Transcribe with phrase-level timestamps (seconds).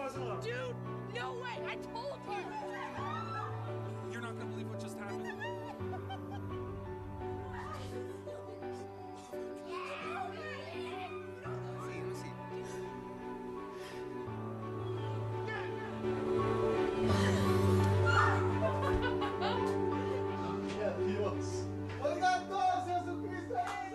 [0.00, 0.14] us.
[0.44, 0.54] Dude,
[1.14, 1.58] no way.
[1.66, 2.36] I told you.
[4.12, 5.24] You're not going to believe what just happened.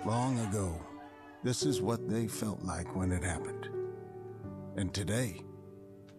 [0.06, 0.76] Long ago,
[1.44, 3.70] this is what they felt like when it happened.
[4.76, 5.40] And today,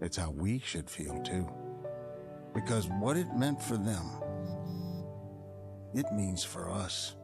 [0.05, 1.49] it's how we should feel too.
[2.55, 4.05] Because what it meant for them,
[5.95, 7.17] it means for us.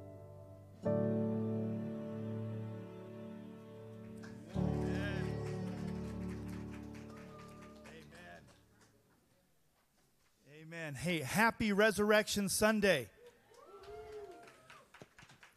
[10.62, 10.94] Amen.
[10.94, 13.09] Hey, happy Resurrection Sunday.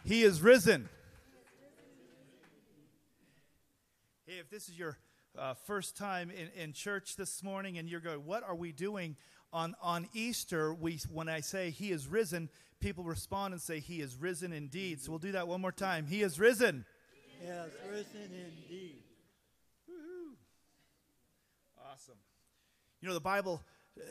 [0.04, 0.90] He is risen.
[4.28, 4.98] Hey, if this is your
[5.38, 9.16] uh, first time in, in church this morning and you're going, what are we doing
[9.52, 10.74] on, on Easter?
[10.74, 12.50] We, when I say he is risen,
[12.80, 15.02] people respond and say, he is risen indeed.
[15.02, 16.06] So we'll do that one more time.
[16.06, 16.86] He is risen.
[17.44, 19.04] Yes, risen indeed.
[21.92, 22.16] Awesome.
[23.02, 23.62] You know, the Bible,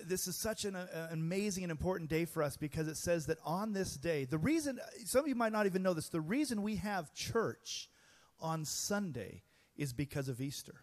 [0.07, 3.27] this is such an, uh, an amazing and important day for us because it says
[3.27, 6.21] that on this day, the reason, some of you might not even know this, the
[6.21, 7.89] reason we have church
[8.41, 9.43] on Sunday
[9.77, 10.75] is because of Easter.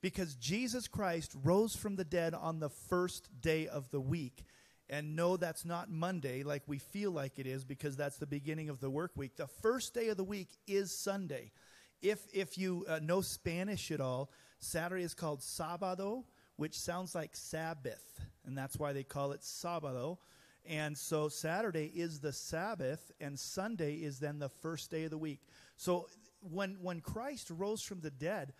[0.00, 4.44] Because Jesus Christ rose from the dead on the first day of the week.
[4.90, 8.70] And no, that's not Monday like we feel like it is because that's the beginning
[8.70, 9.36] of the work week.
[9.36, 11.52] The first day of the week is Sunday.
[12.00, 16.24] If, if you uh, know Spanish at all, Saturday is called Sábado,
[16.56, 20.18] which sounds like Sabbath, and that's why they call it Sábado.
[20.66, 25.18] And so Saturday is the Sabbath, and Sunday is then the first day of the
[25.18, 25.40] week.
[25.76, 26.08] So
[26.40, 28.52] when, when Christ rose from the dead,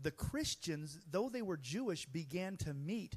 [0.00, 3.16] the Christians, though they were Jewish, began to meet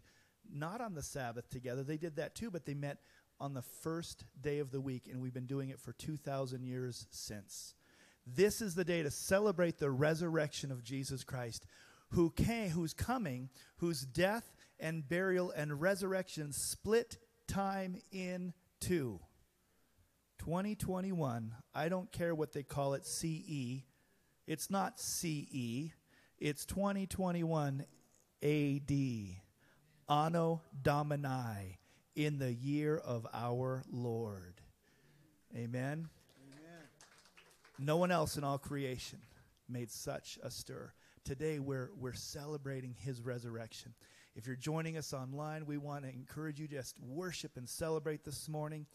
[0.52, 1.84] not on the Sabbath together.
[1.84, 3.00] They did that too, but they met
[3.40, 7.08] on the first day of the week, and we've been doing it for 2,000 years
[7.12, 7.74] since.
[8.26, 11.66] This is the day to celebrate the resurrection of Jesus Christ,
[12.10, 17.18] who came, who's coming, whose death and burial and resurrection split
[17.48, 19.20] time in two.
[20.40, 23.84] 2021, I don't care what they call it, CE.
[24.48, 25.92] It's not CE.
[26.40, 27.86] It's 2021
[28.44, 28.92] AD.
[30.08, 31.80] Anno Domini,
[32.16, 34.62] in the year of our Lord.
[35.56, 35.70] Amen.
[35.74, 36.10] Amen.
[37.80, 39.20] No one else in all creation
[39.70, 40.92] made such a stir.
[41.24, 43.94] Today we're, we're celebrating his resurrection.
[44.36, 48.26] If you're joining us online, we want to encourage you to just worship and celebrate
[48.26, 48.86] this morning.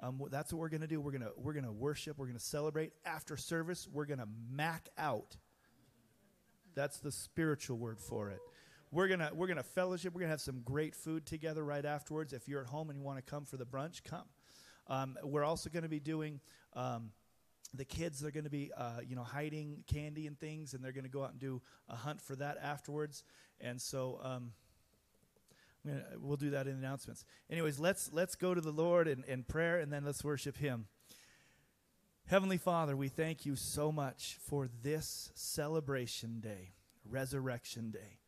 [0.00, 1.00] Um, that's what we're going to do.
[1.00, 2.18] We're going to we're going to worship.
[2.18, 2.92] We're going to celebrate.
[3.04, 5.36] After service, we're going to mac out.
[6.76, 8.38] That's the spiritual word for it.
[8.92, 10.14] We're gonna we're gonna fellowship.
[10.14, 12.32] We're gonna have some great food together right afterwards.
[12.32, 14.26] If you're at home and you want to come for the brunch, come.
[14.86, 16.40] Um, we're also going to be doing.
[16.74, 17.10] Um,
[17.74, 20.92] the kids they're going to be, uh, you know, hiding candy and things, and they're
[20.92, 23.24] going to go out and do a hunt for that afterwards.
[23.60, 24.52] And so, um,
[25.84, 27.24] gonna, we'll do that in announcements.
[27.50, 30.86] Anyways, let's let's go to the Lord in, in prayer, and then let's worship Him.
[32.28, 36.72] Heavenly Father, we thank you so much for this celebration day,
[37.08, 38.18] Resurrection Day.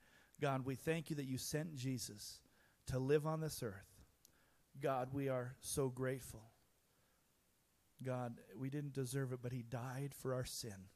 [0.41, 2.39] God, we thank you that you sent Jesus
[2.87, 3.99] to live on this earth.
[4.81, 6.53] God, we are so grateful.
[8.01, 10.87] God, we didn't deserve it, but he died for our sin.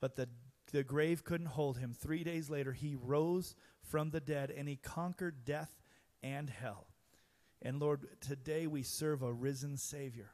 [0.00, 0.28] But the,
[0.72, 1.94] the grave couldn't hold him.
[1.94, 5.80] Three days later, he rose from the dead and he conquered death
[6.24, 6.88] and hell.
[7.64, 10.32] And Lord, today we serve a risen Savior.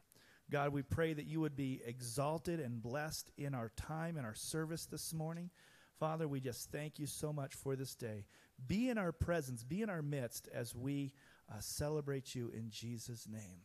[0.50, 4.34] God, we pray that you would be exalted and blessed in our time and our
[4.34, 5.50] service this morning.
[5.98, 8.24] Father, we just thank you so much for this day.
[8.66, 11.12] Be in our presence, be in our midst as we
[11.50, 13.60] uh, celebrate you in Jesus' name.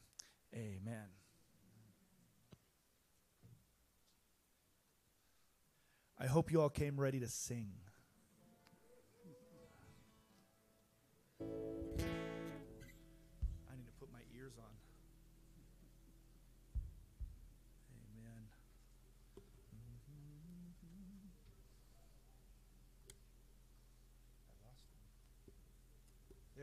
[0.54, 1.08] Amen.
[6.20, 7.72] I hope you all came ready to sing.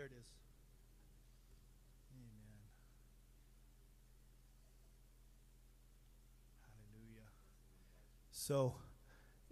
[0.00, 0.24] There it is.
[2.16, 2.56] Amen.
[6.64, 7.28] Hallelujah.
[8.30, 8.76] So,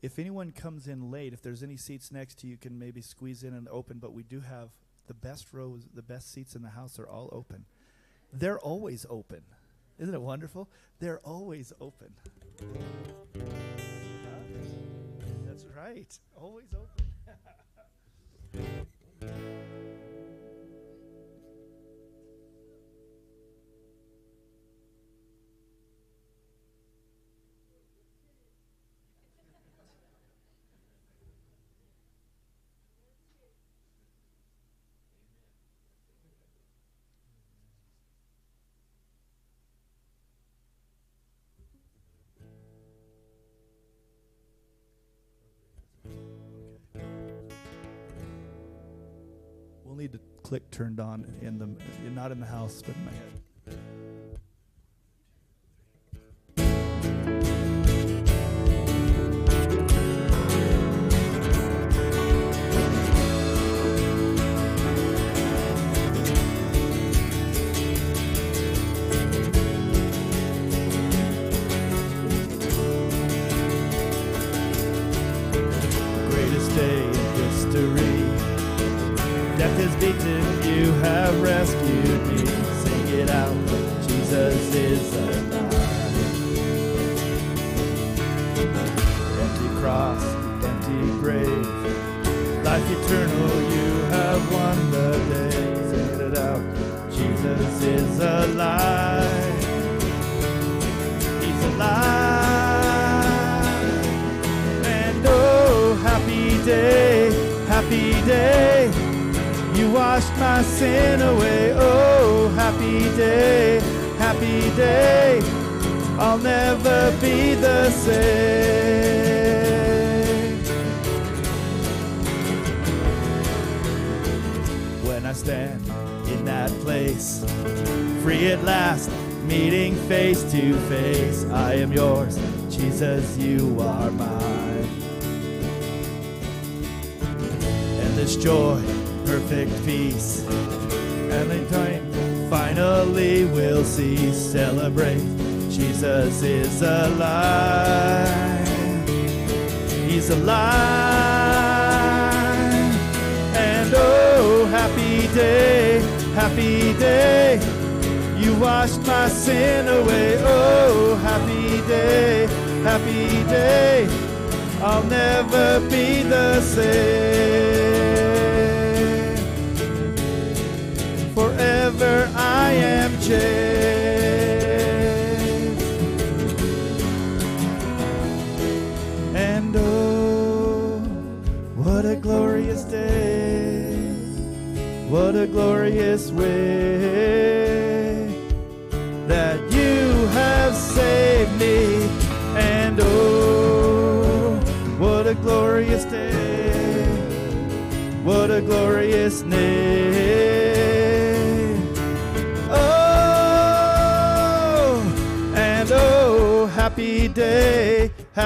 [0.02, 3.02] if anyone comes in late, if there's any seats next to you, you can maybe
[3.02, 3.98] squeeze in and open.
[3.98, 4.70] But we do have
[5.06, 7.66] the best rows, the best seats in the house are all open.
[8.32, 9.42] They're always open.
[9.98, 10.70] Isn't it wonderful?
[10.98, 12.14] They're always open.
[15.44, 16.18] That's right.
[16.34, 17.04] Always open.
[49.98, 51.68] need the click turned on in the
[52.10, 53.47] not in the house, but in my head.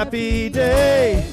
[0.03, 1.23] Happy day.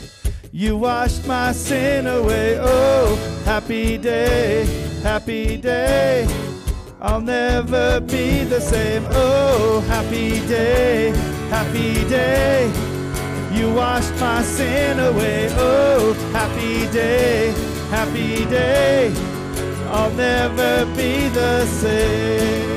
[0.52, 2.56] You washed my sin away.
[2.60, 4.64] Oh, happy day,
[5.02, 6.24] happy day.
[7.02, 9.04] I'll never be the same.
[9.10, 11.10] Oh, happy day,
[11.50, 12.70] happy day.
[13.52, 15.48] You washed my sin away.
[15.58, 17.50] Oh, happy day,
[17.90, 19.12] happy day.
[19.88, 22.70] I'll never be the same.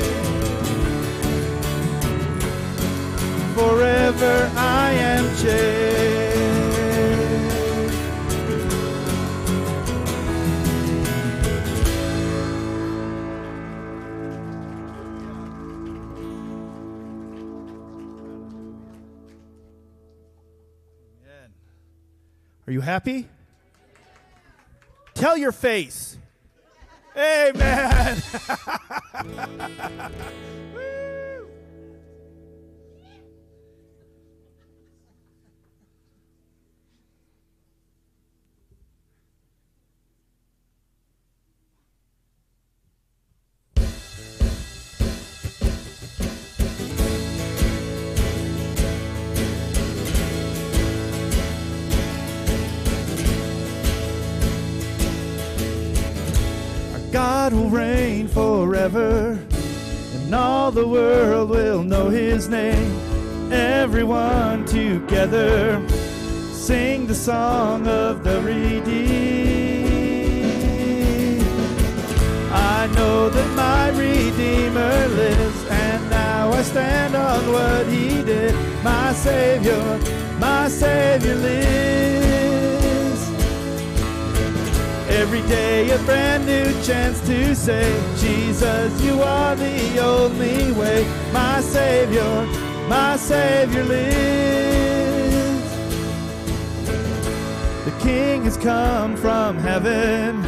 [3.54, 5.83] Forever I am changed.
[22.74, 23.28] You happy?
[25.14, 26.18] Tell your face.
[27.16, 28.20] Amen.
[57.14, 59.38] God will reign forever,
[60.14, 62.92] and all the world will know his name.
[63.52, 65.80] Everyone together
[66.50, 69.54] sing the song of the redeemed.
[72.50, 78.56] I know that my Redeemer lives, and now I stand on what he did.
[78.82, 80.00] My Savior,
[80.40, 82.63] my Savior lives.
[85.16, 91.06] Every day a brand new chance to say, Jesus, you are the only way.
[91.32, 92.46] My Savior,
[92.88, 94.74] my Savior lives.
[97.84, 100.44] The King has come from heaven,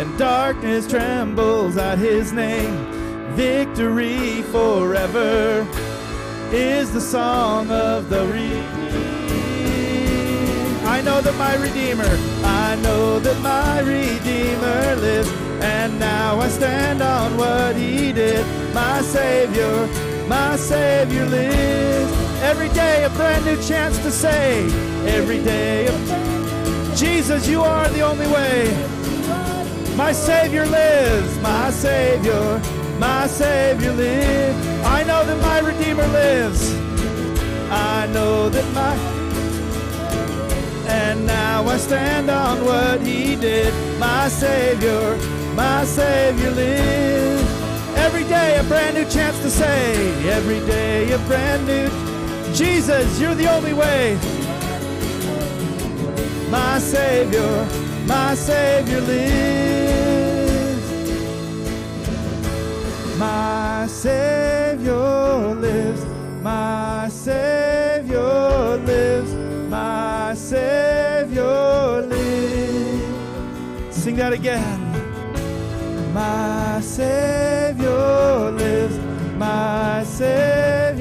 [0.00, 2.86] and darkness trembles at his name.
[3.34, 5.66] Victory forever
[6.50, 8.87] is the song of the redeemed.
[10.88, 12.08] I know that my Redeemer,
[12.42, 18.44] I know that my Redeemer lives, and now I stand on what he did.
[18.74, 19.86] My Savior,
[20.26, 22.10] my Savior lives.
[22.40, 24.64] Every day a brand new chance to say,
[25.06, 28.72] every day a Jesus, you are the only way.
[29.94, 32.60] My Savior lives, my Savior,
[32.98, 34.66] my Savior lives.
[34.84, 36.72] I know that my Redeemer lives.
[37.70, 39.17] I know that my.
[40.98, 43.72] And now I stand on what He did.
[44.00, 45.16] My Savior,
[45.54, 47.50] my Savior lives.
[47.96, 49.94] Every day a brand new chance to say,
[50.28, 51.88] every day a brand new.
[52.52, 54.18] Jesus, you're the only way.
[56.50, 57.54] My Savior,
[58.06, 59.28] my Savior lives.
[63.18, 66.04] My Savior lives.
[66.42, 67.87] My Savior
[74.18, 76.12] that again.
[76.12, 78.98] My Savior lives.
[79.36, 80.97] My Savior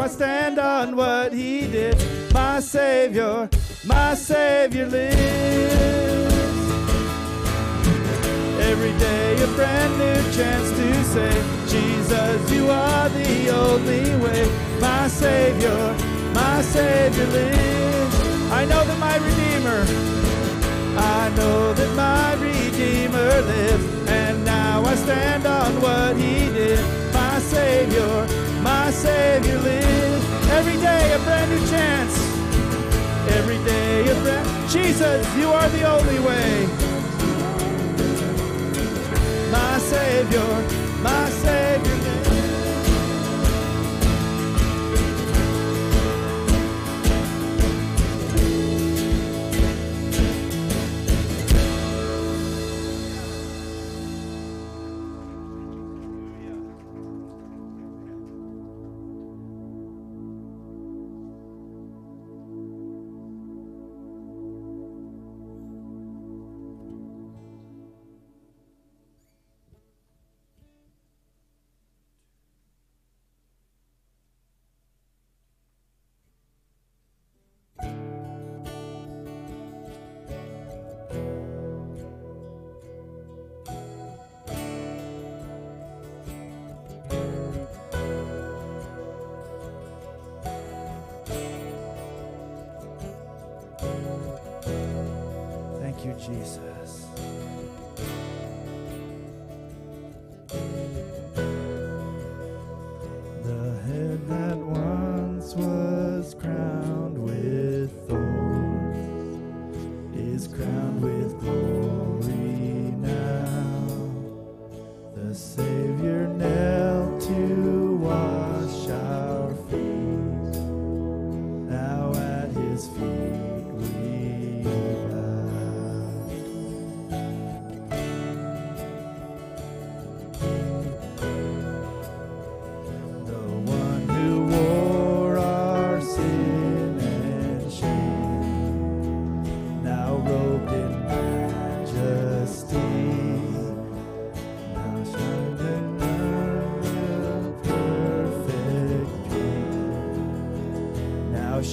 [0.00, 1.94] I stand on what He did.
[2.32, 3.50] My Savior,
[3.84, 6.34] my Savior lives.
[8.60, 11.32] Every day a brand new chance to say,
[11.68, 14.48] Jesus, you are the only way.
[14.80, 15.94] My Savior,
[16.32, 18.14] my Savior lives.
[18.50, 19.84] I know that my Redeemer,
[20.96, 26.80] I know that my Redeemer lives, and now I stand on what He did.
[27.12, 30.24] My Savior, my Savior lives.
[30.50, 32.14] Every day a brand new chance.
[33.38, 34.70] Every day a brand.
[34.70, 36.66] Jesus, you are the only way.
[39.50, 40.50] My Savior,
[41.02, 42.09] my Savior lives.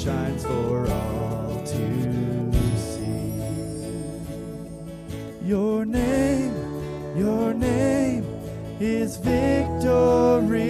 [0.03, 3.41] Shines for all to see.
[5.43, 6.53] Your name,
[7.17, 8.23] your name
[8.79, 10.69] is victory.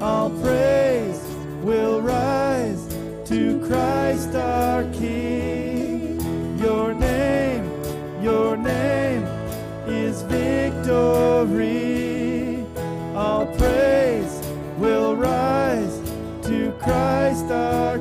[0.00, 1.20] All praise
[1.64, 2.86] will rise
[3.24, 6.20] to Christ our King.
[6.60, 7.64] Your name,
[8.22, 9.24] your name
[9.88, 11.89] is victory.
[17.50, 17.99] Christ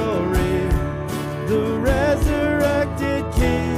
[0.00, 0.68] your.
[1.46, 3.76] The resurrected King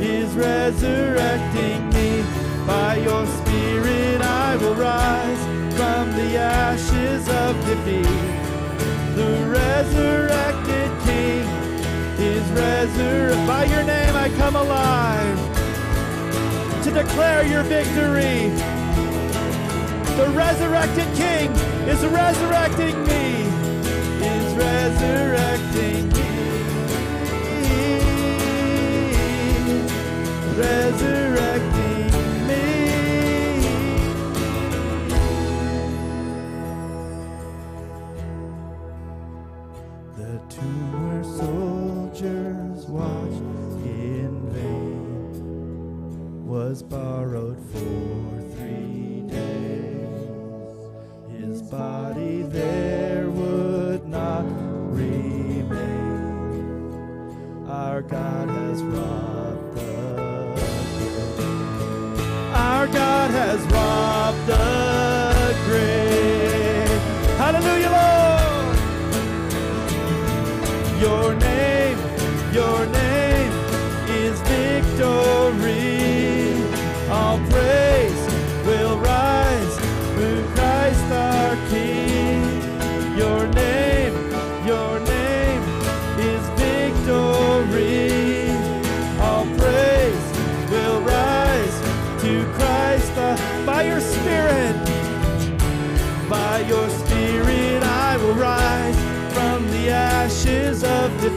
[0.00, 2.24] is resurrecting me.
[2.66, 5.42] By your spirit I will rise
[5.76, 8.06] from the ashes of defeat.
[9.16, 11.42] The resurrected King
[12.18, 13.46] is resurrected.
[13.46, 15.38] By your name I come alive
[16.84, 18.50] to declare your victory.
[20.16, 21.50] The resurrected King
[21.88, 23.49] is resurrecting me.
[24.80, 26.28] Resurrecting me.
[30.56, 32.10] Resurrecting
[32.48, 32.66] me.
[40.16, 40.32] The
[40.96, 48.19] where soldiers watched in vain was borrowed for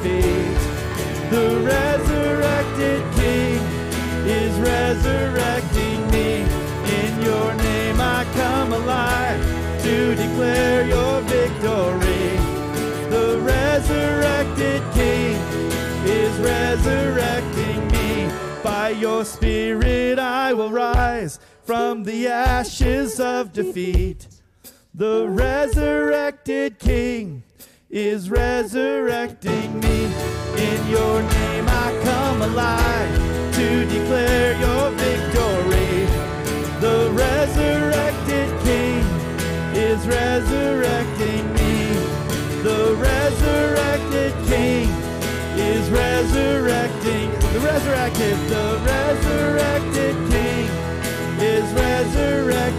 [0.05, 1.29] of defeat.
[1.29, 3.59] The resurrected King
[4.27, 6.41] is resurrecting me.
[7.01, 9.41] In your name I come alive
[9.83, 12.37] to declare your victory.
[13.09, 15.35] The resurrected King
[16.05, 18.31] is resurrecting me.
[18.63, 24.27] By your spirit I will rise from the ashes of defeat.
[24.93, 27.42] The resurrected King
[27.93, 30.05] is resurrecting me.
[30.57, 36.07] In your name I come alive to declare your victory.
[36.81, 39.05] The resurrected King
[39.77, 41.93] is resurrecting me.
[42.63, 44.89] The resurrected King
[45.55, 47.29] is resurrecting.
[47.53, 50.65] The resurrected, the resurrected King
[51.39, 52.72] is resurrecting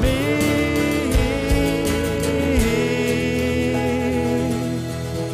[0.00, 0.22] me.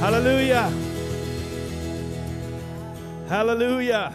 [0.00, 0.72] Hallelujah.
[3.28, 4.14] Hallelujah.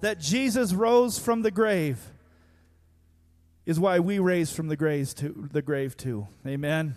[0.00, 2.12] That Jesus rose from the grave
[3.64, 5.48] is why we raise from the grave too.
[5.52, 6.26] The grave too.
[6.46, 6.96] Amen.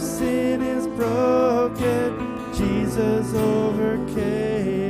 [0.00, 2.16] sin is broken,
[2.54, 4.89] Jesus overcame.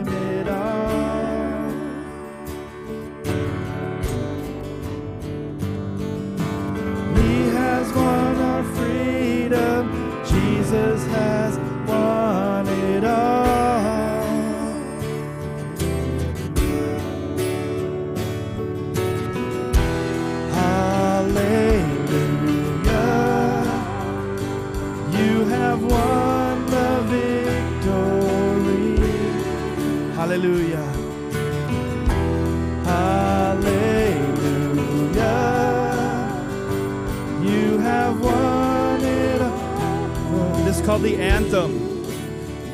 [40.91, 41.73] called the anthem.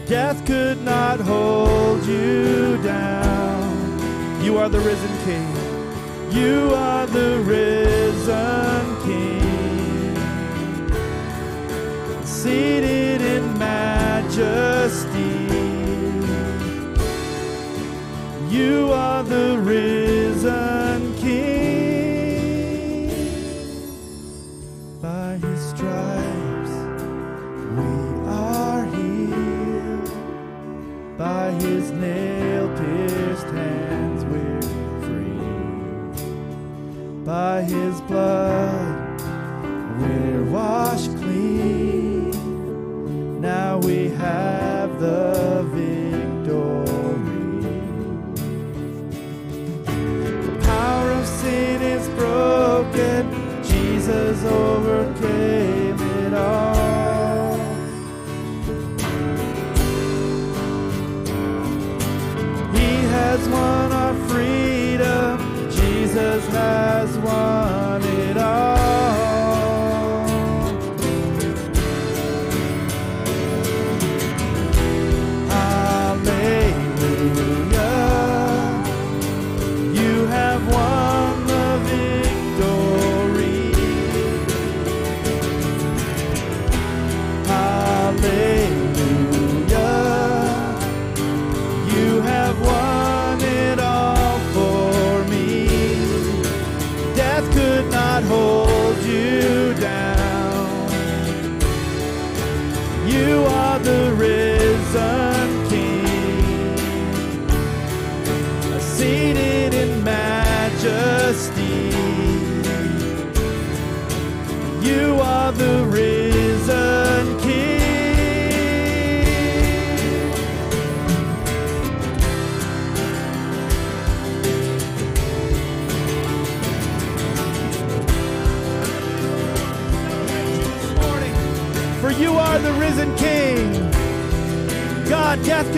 [0.06, 4.42] Death could not hold you down.
[4.42, 5.46] You are the risen King.
[6.32, 10.16] You are the risen King.
[12.24, 15.34] Seated in majesty.
[18.48, 19.95] You are the risen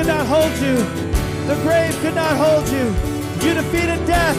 [0.08, 0.76] not hold you.
[1.46, 2.86] The grave could not hold you.
[3.46, 4.38] You defeated death.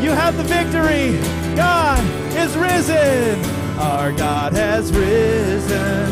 [0.00, 1.18] You have the victory.
[1.56, 1.98] God
[2.36, 3.44] is risen.
[3.76, 6.06] Our God has risen.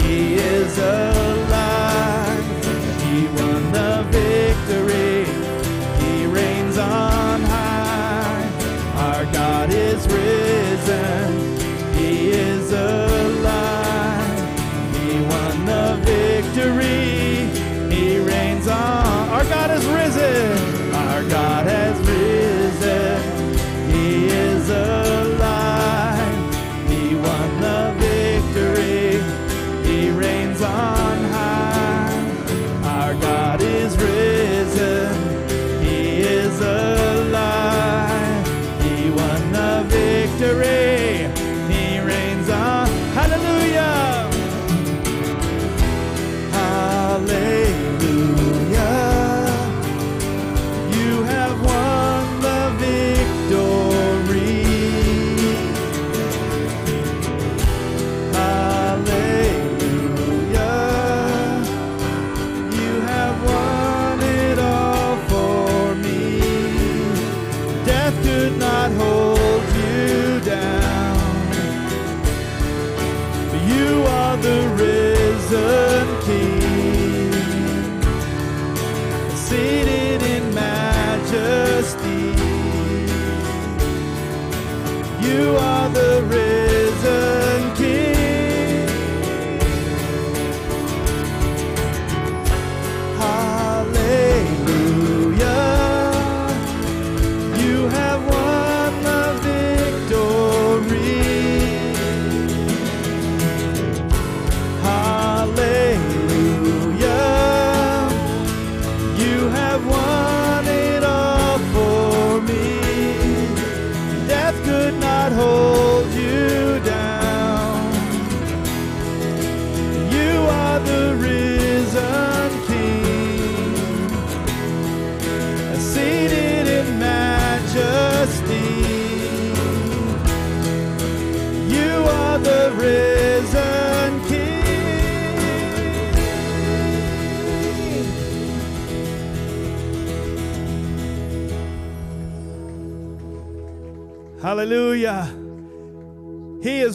[0.00, 2.44] He is alive.
[3.02, 5.24] He won the victory.
[6.04, 8.48] He reigns on high.
[8.94, 10.63] Our God is risen.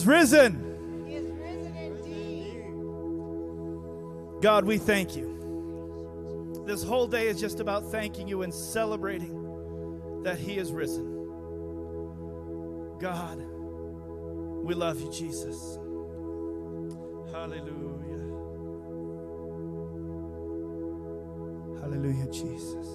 [0.00, 1.04] is risen.
[1.06, 2.64] He is risen indeed.
[4.42, 6.62] God, we thank you.
[6.66, 11.04] This whole day is just about thanking you and celebrating that He is risen.
[12.98, 13.44] God,
[14.64, 15.78] we love you, Jesus.
[17.32, 18.24] Hallelujah.
[21.80, 22.86] Hallelujah, Jesus.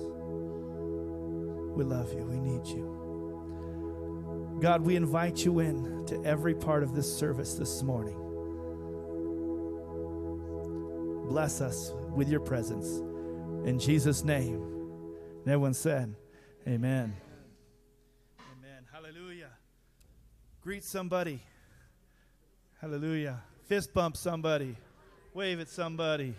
[1.75, 2.25] We love you.
[2.25, 3.04] We need you.
[4.59, 8.17] God, we invite you in to every part of this service this morning.
[11.27, 12.87] Bless us with your presence.
[13.67, 14.61] In Jesus' name.
[15.43, 16.15] And everyone said,
[16.67, 17.15] Amen.
[18.39, 18.85] Amen.
[18.91, 19.49] Hallelujah.
[20.61, 21.41] Greet somebody.
[22.79, 23.41] Hallelujah.
[23.67, 24.75] Fist bump somebody.
[25.33, 26.33] Wave at somebody.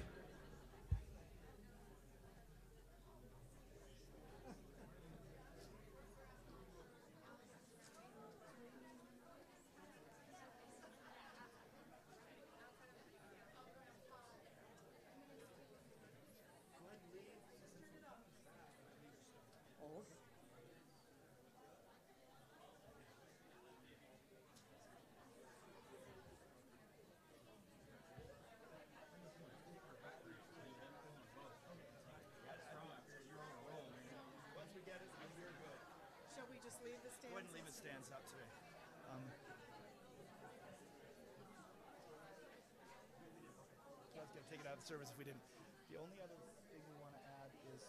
[44.86, 45.42] service if we didn't.
[45.90, 46.38] The only other
[46.70, 47.82] thing we want to add is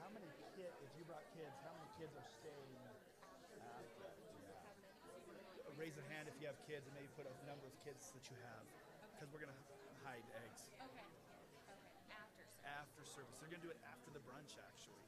[0.00, 0.24] how many
[0.56, 2.72] kids, if you brought kids, how many kids are staying?
[2.80, 2.88] Uh,
[3.52, 3.84] yeah.
[5.76, 8.24] Raise a hand if you have kids and maybe put a number of kids that
[8.32, 8.64] you have.
[9.12, 9.60] Because we're going to
[10.08, 10.72] hide eggs.
[10.88, 11.04] Okay.
[11.04, 12.16] Okay.
[12.16, 12.64] After service.
[12.64, 13.36] After service.
[13.44, 15.03] They're going to do it after the brunch, actually.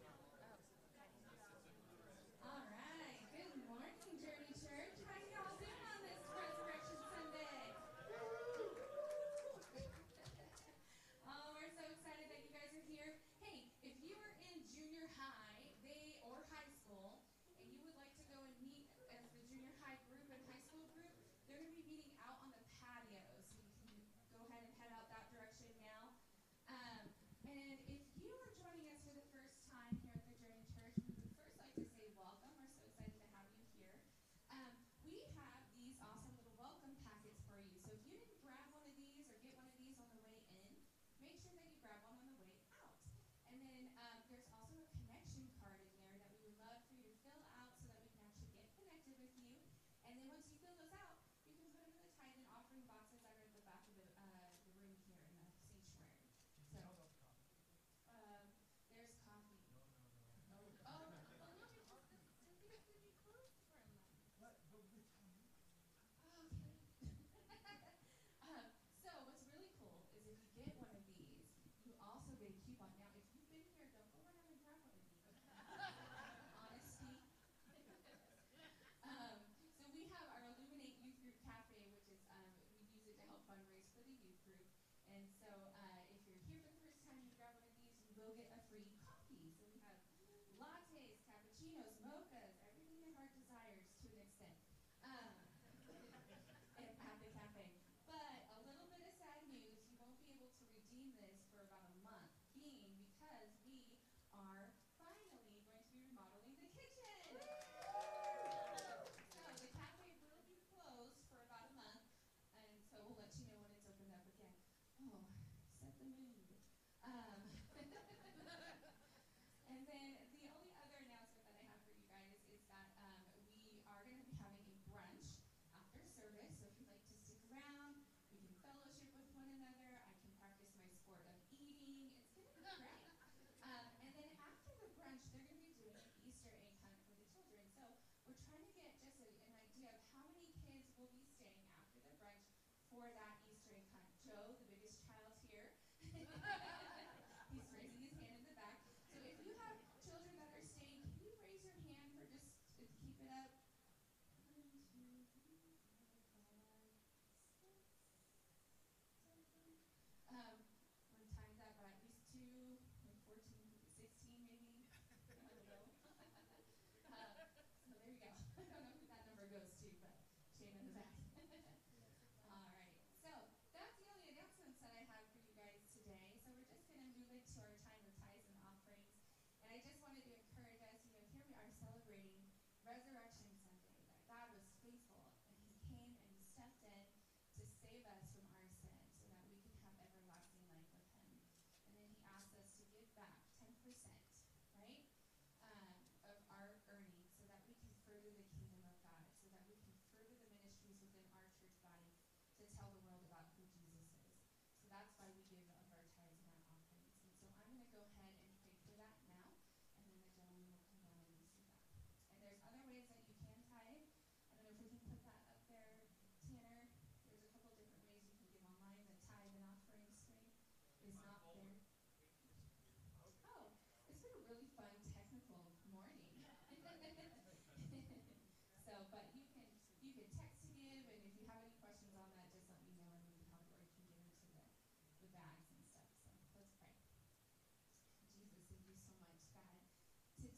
[91.77, 92.36] Tino's Mocha.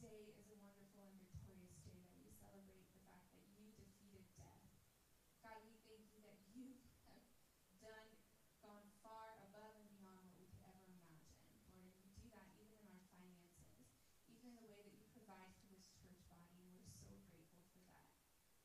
[0.09, 4.25] today is a wonderful and victorious day that we celebrate the fact that you defeated
[4.41, 4.57] death.
[5.45, 7.21] God, we thank you that you have
[7.77, 8.09] done,
[8.57, 11.29] gone far above and beyond what we could ever imagine.
[11.69, 13.85] Lord, and you do that even in our finances,
[14.25, 17.77] even in the way that you provide for this church body, we're so grateful for
[17.85, 18.09] that.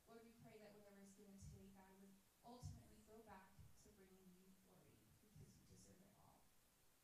[0.08, 3.52] Lord, we pray that whatever is given today, God, would ultimately go back
[3.84, 4.64] to bringing you glory,
[4.96, 6.40] because you deserve it all.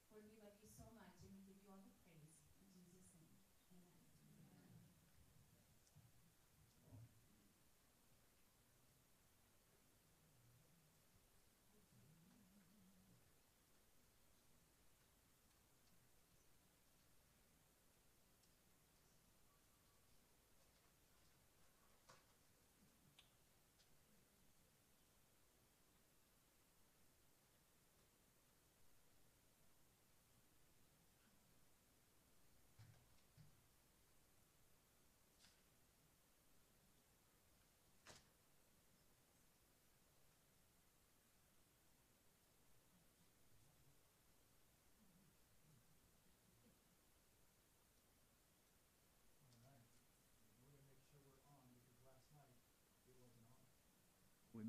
[0.09, 1.10] Lord, we love you so much.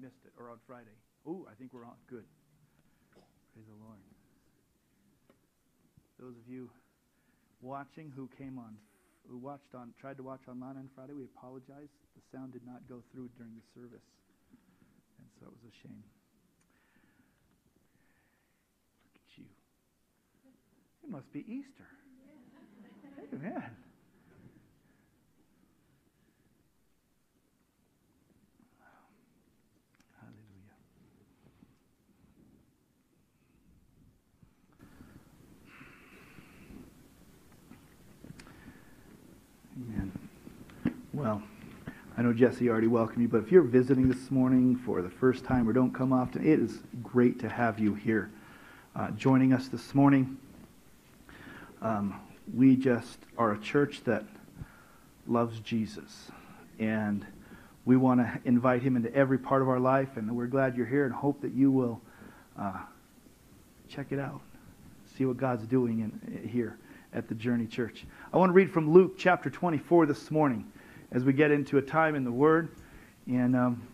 [0.02, 0.98] Missed it, or on Friday.
[1.28, 1.96] Oh, I think we're on.
[2.10, 2.26] Good.
[3.54, 4.00] Praise the Lord.
[6.20, 6.70] Those of you
[7.62, 8.76] watching who came on,
[9.30, 11.90] who watched on, tried to watch online on Friday, we apologize.
[12.16, 14.06] The sound did not go through during the service,
[15.20, 16.04] and so it was a shame.
[19.06, 19.46] Look at you.
[21.04, 21.88] It must be Easter.
[23.34, 23.64] Amen.
[30.20, 30.76] Hallelujah.
[39.78, 40.12] Amen.
[41.22, 41.44] Well,
[42.18, 45.46] I know Jesse already welcomed you, but if you're visiting this morning for the first
[45.46, 48.32] time or don't come often, it is great to have you here
[48.96, 50.40] uh, joining us this morning.
[51.80, 52.20] Um,
[52.52, 54.26] we just are a church that
[55.28, 56.32] loves Jesus,
[56.80, 57.24] and
[57.86, 60.88] we want to invite him into every part of our life, and we're glad you're
[60.88, 62.02] here and hope that you will
[62.58, 62.80] uh,
[63.88, 64.42] check it out,
[65.16, 66.80] see what God's doing in, here
[67.14, 68.08] at the Journey Church.
[68.34, 70.66] I want to read from Luke chapter 24 this morning
[71.12, 72.70] as we get into a time in the Word.
[73.28, 73.88] And um,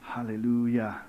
[0.00, 1.00] hallelujah.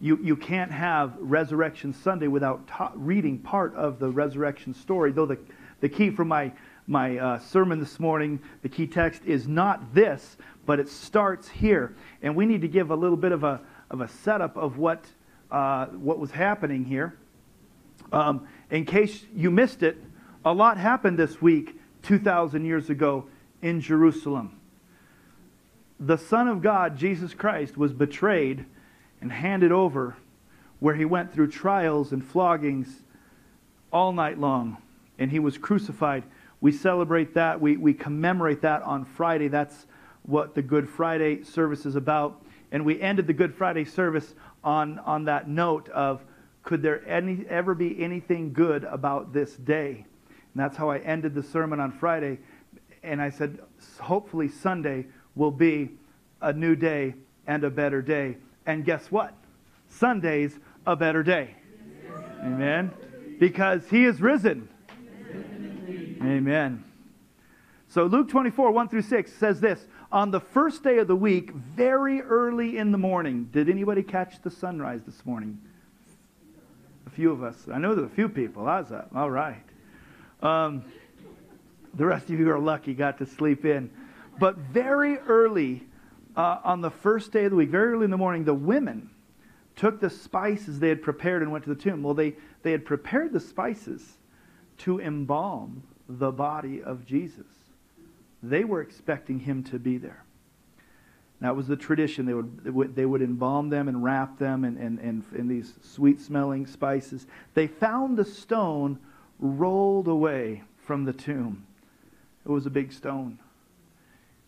[0.00, 5.26] You, you can't have Resurrection Sunday without ta- reading part of the resurrection story, though
[5.26, 5.38] the,
[5.80, 6.50] the key for my,
[6.88, 11.94] my uh, sermon this morning, the key text is not this, but it starts here.
[12.20, 13.60] And we need to give a little bit of a,
[13.90, 15.04] of a setup of what,
[15.52, 17.14] uh, what was happening here.
[18.12, 19.96] Um, in case you missed it,
[20.44, 23.26] a lot happened this week 2,000 years ago
[23.62, 24.58] in Jerusalem.
[25.98, 28.64] The Son of God, Jesus Christ, was betrayed
[29.20, 30.16] and handed over
[30.80, 32.88] where he went through trials and floggings
[33.92, 34.78] all night long,
[35.18, 36.24] and he was crucified.
[36.60, 39.48] We celebrate that, we, we commemorate that on Friday.
[39.48, 39.86] That's
[40.22, 42.44] what the Good Friday service is about.
[42.72, 44.34] And we ended the Good Friday service
[44.64, 46.22] on, on that note of
[46.62, 50.06] could there any, ever be anything good about this day?
[50.54, 52.38] And that's how I ended the sermon on Friday.
[53.02, 53.58] And I said,
[54.00, 55.90] hopefully Sunday will be
[56.40, 57.14] a new day
[57.46, 58.36] and a better day.
[58.66, 59.34] And guess what?
[59.88, 61.56] Sunday's a better day.
[62.42, 62.92] Amen.
[63.38, 64.68] Because he is risen.
[66.22, 66.84] Amen.
[67.88, 71.50] So Luke 24, 1 through 6 says this On the first day of the week,
[71.52, 75.60] very early in the morning, did anybody catch the sunrise this morning?
[77.12, 77.56] Few of us.
[77.72, 78.64] I know there's a few people.
[78.64, 79.08] How's that?
[79.14, 79.62] All right.
[80.42, 80.84] Um,
[81.94, 83.90] the rest of you are lucky, got to sleep in.
[84.38, 85.82] But very early
[86.36, 89.10] uh, on the first day of the week, very early in the morning, the women
[89.76, 92.02] took the spices they had prepared and went to the tomb.
[92.02, 94.16] Well, they, they had prepared the spices
[94.78, 97.46] to embalm the body of Jesus.
[98.42, 100.24] They were expecting him to be there.
[101.42, 102.24] That was the tradition.
[102.24, 102.34] They
[102.70, 106.66] would, they would embalm them and wrap them in, in, in, in these sweet smelling
[106.66, 107.26] spices.
[107.54, 109.00] They found the stone
[109.40, 111.66] rolled away from the tomb.
[112.44, 113.40] It was a big stone.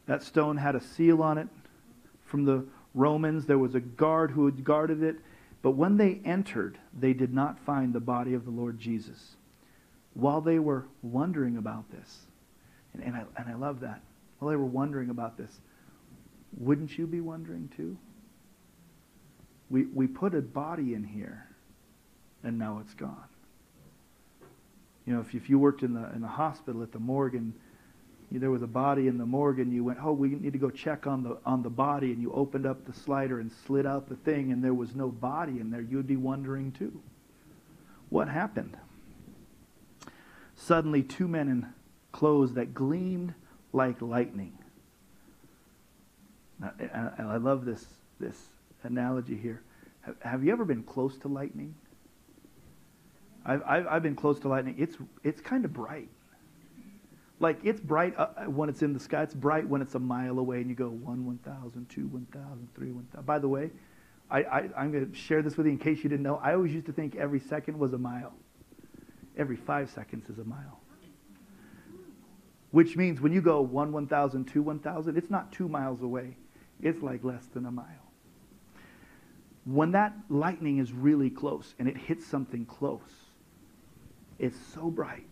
[0.07, 1.49] That stone had a seal on it
[2.26, 2.64] from the
[2.95, 3.47] Romans.
[3.47, 5.16] There was a guard who had guarded it.
[5.62, 9.34] But when they entered, they did not find the body of the Lord Jesus.
[10.12, 12.20] While they were wondering about this,
[12.92, 14.01] and, and, I, and I love that,
[14.38, 15.59] while they were wondering about this,
[16.57, 17.96] wouldn't you be wondering too?
[19.70, 21.46] We, we put a body in here,
[22.42, 23.28] and now it's gone.
[25.07, 27.52] You know, if, if you worked in the, in the hospital at the morgue and
[28.30, 30.70] there was a body in the morgue and you went, oh, we need to go
[30.70, 34.09] check on the, on the body, and you opened up the slider and slid out
[34.09, 37.00] the thing, and there was no body in there, you'd be wondering too.
[38.09, 38.76] What happened?
[40.57, 41.66] Suddenly, two men in
[42.12, 43.34] clothes that gleamed
[43.72, 44.59] like lightning.
[46.65, 47.87] I love this,
[48.21, 48.37] this
[48.83, 49.62] analogy here.
[50.21, 51.75] Have, you ever been close to lightning?
[53.45, 54.75] I've, I've, I've been close to lightning.
[54.79, 56.09] It's, it's kind of bright.
[57.41, 59.23] Like it's bright uh, when it's in the sky.
[59.23, 62.27] It's bright when it's a mile away, and you go one, one thousand, two, one
[62.33, 63.27] thousand, three, one thousand.
[63.27, 63.71] By the way,
[64.31, 66.37] I, I, I'm going to share this with you in case you didn't know.
[66.37, 68.33] I always used to think every second was a mile.
[69.37, 70.81] Every five seconds is a mile.
[72.71, 76.03] Which means when you go one, one thousand, two, one thousand, it's not two miles
[76.03, 76.37] away.
[76.83, 77.87] It's like less than a mile.
[79.64, 83.01] When that lightning is really close and it hits something close,
[84.39, 85.27] it's so bright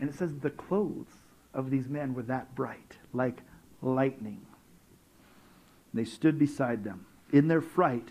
[0.00, 1.12] and it says the clothes
[1.52, 3.42] of these men were that bright, like
[3.82, 4.46] lightning.
[5.92, 7.06] They stood beside them.
[7.32, 8.08] In their fright,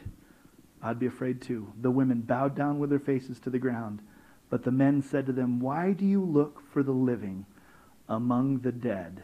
[0.82, 1.72] I'd be afraid too.
[1.82, 4.02] The women bowed down with their faces to the ground.
[4.50, 7.46] But the men said to them, Why do you look for the living
[8.08, 9.24] among the dead,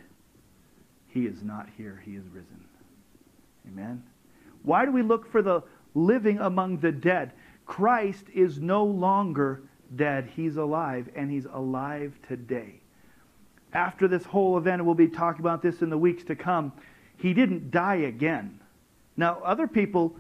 [1.08, 2.66] he is not here, he is risen.
[3.68, 4.04] Amen.
[4.64, 7.34] Why do we look for the living among the dead?
[7.66, 9.64] Christ is no longer
[9.96, 12.82] dead, he's alive, and he's alive today.
[13.74, 16.74] After this whole event, we'll be talking about this in the weeks to come,
[17.18, 18.60] he didn't die again.
[19.16, 20.16] Now, other people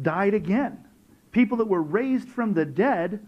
[0.00, 0.84] died again.
[1.32, 3.26] People that were raised from the dead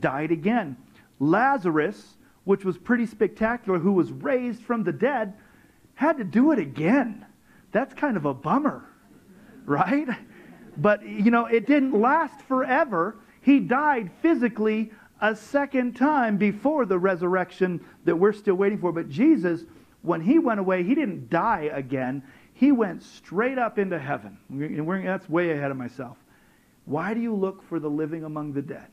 [0.00, 0.76] died again.
[1.20, 5.34] Lazarus, which was pretty spectacular, who was raised from the dead,
[5.94, 7.26] had to do it again.
[7.72, 8.84] That's kind of a bummer,
[9.66, 10.08] right?
[10.76, 13.16] But, you know, it didn't last forever.
[13.40, 18.92] He died physically a second time before the resurrection that we're still waiting for.
[18.92, 19.62] But Jesus,
[20.02, 22.22] when he went away, he didn't die again.
[22.54, 24.38] He went straight up into heaven.
[24.50, 26.16] That's way ahead of myself.
[26.84, 28.88] Why do you look for the living among the dead?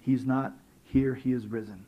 [0.00, 0.52] He's not
[0.84, 1.84] here, he is risen.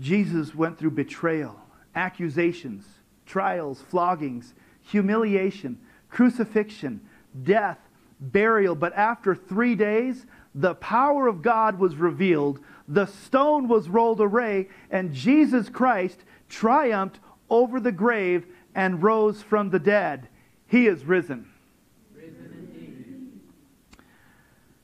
[0.00, 1.60] Jesus went through betrayal,
[1.94, 2.86] accusations,
[3.26, 5.78] trials, floggings, humiliation,
[6.10, 7.00] crucifixion,
[7.42, 7.78] death,
[8.20, 8.74] burial.
[8.74, 14.68] But after three days, the power of God was revealed, the stone was rolled away,
[14.90, 17.18] and Jesus Christ triumphed
[17.50, 20.28] over the grave and rose from the dead.
[20.66, 21.50] He is risen.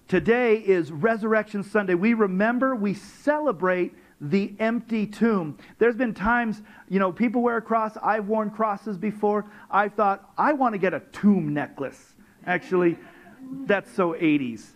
[0.08, 1.94] Today is Resurrection Sunday.
[1.94, 5.56] We remember, we celebrate the empty tomb.
[5.78, 7.96] There's been times, you know, people wear a cross.
[8.02, 9.46] I've worn crosses before.
[9.70, 12.14] I thought, I want to get a tomb necklace.
[12.46, 12.98] Actually,
[13.66, 14.66] that's so 80s.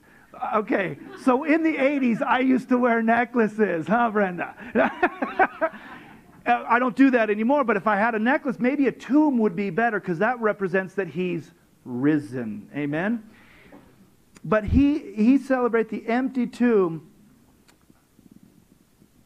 [0.55, 4.55] Okay, so in the 80s, I used to wear necklaces, huh, Brenda?
[6.47, 9.55] I don't do that anymore, but if I had a necklace, maybe a tomb would
[9.55, 11.53] be better because that represents that he's
[11.85, 12.69] risen.
[12.75, 13.23] Amen?
[14.45, 17.11] But he, he celebrates the empty tomb.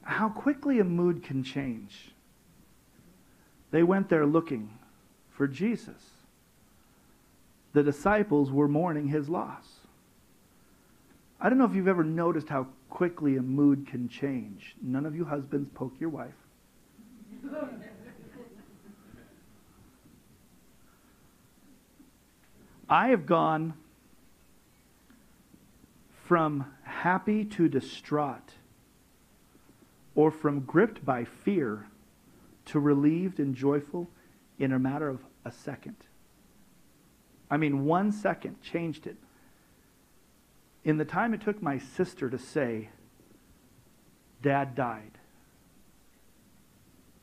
[0.08, 2.12] How quickly a mood can change.
[3.70, 4.70] They went there looking
[5.30, 6.02] for Jesus.
[7.74, 9.80] The disciples were mourning his loss.
[11.38, 14.74] I don't know if you've ever noticed how quickly a mood can change.
[14.80, 16.32] None of you husbands poke your wife.
[22.88, 23.74] I have gone
[26.24, 28.54] from happy to distraught,
[30.18, 31.86] or from gripped by fear
[32.64, 34.10] to relieved and joyful
[34.58, 35.94] in a matter of a second.
[37.48, 39.14] I mean, one second changed it.
[40.82, 42.88] In the time it took my sister to say,
[44.42, 45.12] Dad died,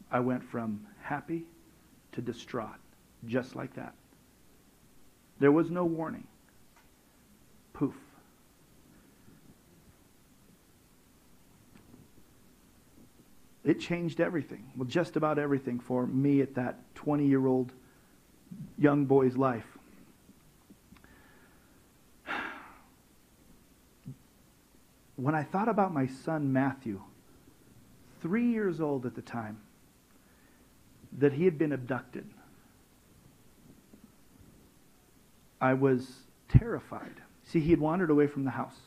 [0.10, 1.44] I went from happy
[2.14, 2.80] to distraught,
[3.26, 3.94] just like that.
[5.40, 6.28] There was no warning.
[7.74, 8.05] Poof.
[13.66, 14.64] It changed everything.
[14.78, 17.74] Well, just about everything for me at that 20 year old
[18.78, 19.66] young boy's life.
[25.16, 27.02] When I thought about my son Matthew,
[28.22, 29.62] three years old at the time,
[31.18, 32.26] that he had been abducted,
[35.60, 36.08] I was
[36.50, 37.16] terrified.
[37.46, 38.78] See, he had wandered away from the house.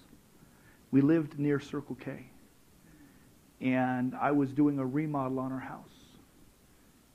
[0.90, 2.26] We lived near Circle K
[3.60, 5.84] and I was doing a remodel on our house.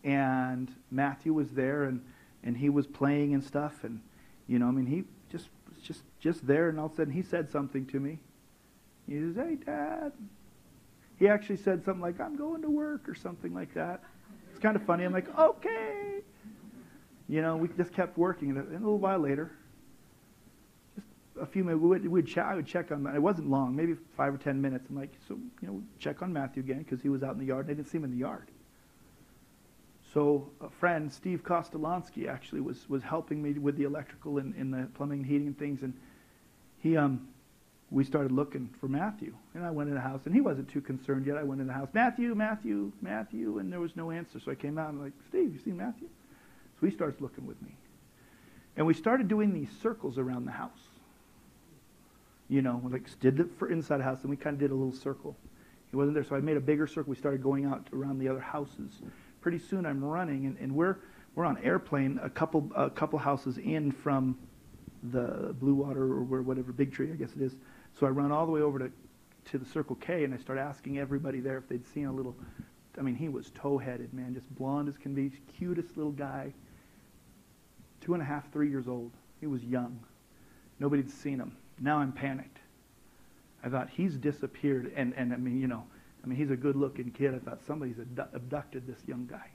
[0.04, 2.02] And Matthew was there and,
[2.44, 4.02] and he was playing and stuff and
[4.48, 5.48] you know, I mean he just
[5.82, 8.20] just just there and all of a sudden he said something to me.
[9.08, 10.12] He says, Hey Dad.
[11.18, 14.02] He actually said something like, I'm going to work or something like that.
[14.52, 15.04] It's kind of funny.
[15.04, 16.20] I'm like, okay.
[17.30, 18.50] You know, we just kept working.
[18.50, 19.52] And a little while later,
[21.44, 23.96] a few minutes, we would, we'd check, I would check on, it wasn't long, maybe
[24.18, 24.88] five or ten minutes.
[24.90, 27.46] I'm like, so, you know, check on Matthew again because he was out in the
[27.46, 27.66] yard.
[27.66, 28.50] and I didn't see him in the yard.
[30.14, 34.74] So a friend, Steve Kostolansky, actually was, was helping me with the electrical and, and
[34.74, 35.82] the plumbing and heating and things.
[35.82, 35.94] And
[36.80, 37.28] he, um,
[37.90, 39.34] we started looking for Matthew.
[39.54, 41.38] And I went in the house, and he wasn't too concerned yet.
[41.38, 44.40] I went in the house, Matthew, Matthew, Matthew, and there was no answer.
[44.40, 46.08] So I came out and I'm like, Steve, you see Matthew?
[46.80, 47.76] So he starts looking with me.
[48.78, 50.72] And we started doing these circles around the house
[52.54, 54.94] you know, like did it for inside house, and we kind of did a little
[54.94, 55.36] circle.
[55.90, 57.10] He wasn't there, so I made a bigger circle.
[57.10, 59.02] We started going out around the other houses.
[59.42, 60.98] Pretty soon, I'm running, and, and we're
[61.34, 64.38] we're on airplane a couple a couple houses in from
[65.12, 67.56] the Blue Water or where whatever Big Tree, I guess it is.
[68.00, 68.92] So I run all the way over to
[69.46, 72.36] to the Circle K, and I start asking everybody there if they'd seen a little.
[73.00, 76.54] I mean, he was tow-headed, man, just blonde as can be, cutest little guy.
[78.02, 79.12] Two and a half, three years old.
[79.40, 80.00] He was young.
[80.80, 81.58] Nobody'd seen him.
[81.80, 82.58] Now I'm panicked.
[83.64, 84.92] I thought, he's disappeared.
[84.96, 85.84] And, and I mean, you know,
[86.24, 87.34] I mean, he's a good looking kid.
[87.34, 89.50] I thought somebody's abducted this young guy.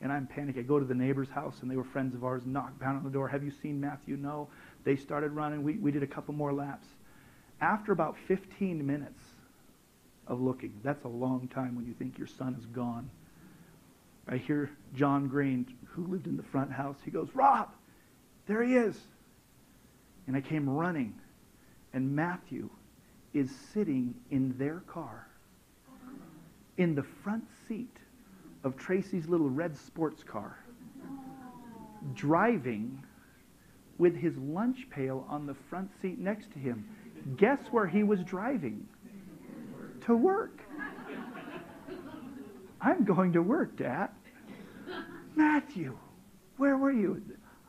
[0.00, 0.58] And I'm panicked.
[0.58, 3.04] I go to the neighbor's house, and they were friends of ours, knock down on
[3.04, 3.28] the door.
[3.28, 4.16] Have you seen Matthew?
[4.16, 4.48] No.
[4.84, 5.62] They started running.
[5.62, 6.86] We, we did a couple more laps.
[7.60, 9.20] After about 15 minutes
[10.28, 13.10] of looking, that's a long time when you think your son is gone.
[14.28, 17.70] I hear John Green, who lived in the front house, he goes, Rob,
[18.46, 18.98] there he is.
[20.26, 21.14] And I came running,
[21.92, 22.68] and Matthew
[23.34, 25.28] is sitting in their car
[26.76, 27.96] in the front seat
[28.64, 30.58] of Tracy's little red sports car,
[32.14, 33.02] driving
[33.98, 36.88] with his lunch pail on the front seat next to him.
[37.36, 38.86] Guess where he was driving?
[40.06, 40.60] To work.
[42.80, 44.10] I'm going to work, Dad.
[45.34, 45.98] Matthew,
[46.56, 47.20] where were you?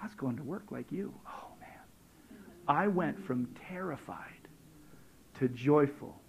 [0.02, 1.14] I was going to work like you.
[2.70, 4.48] I went from terrified
[5.40, 6.22] to joyful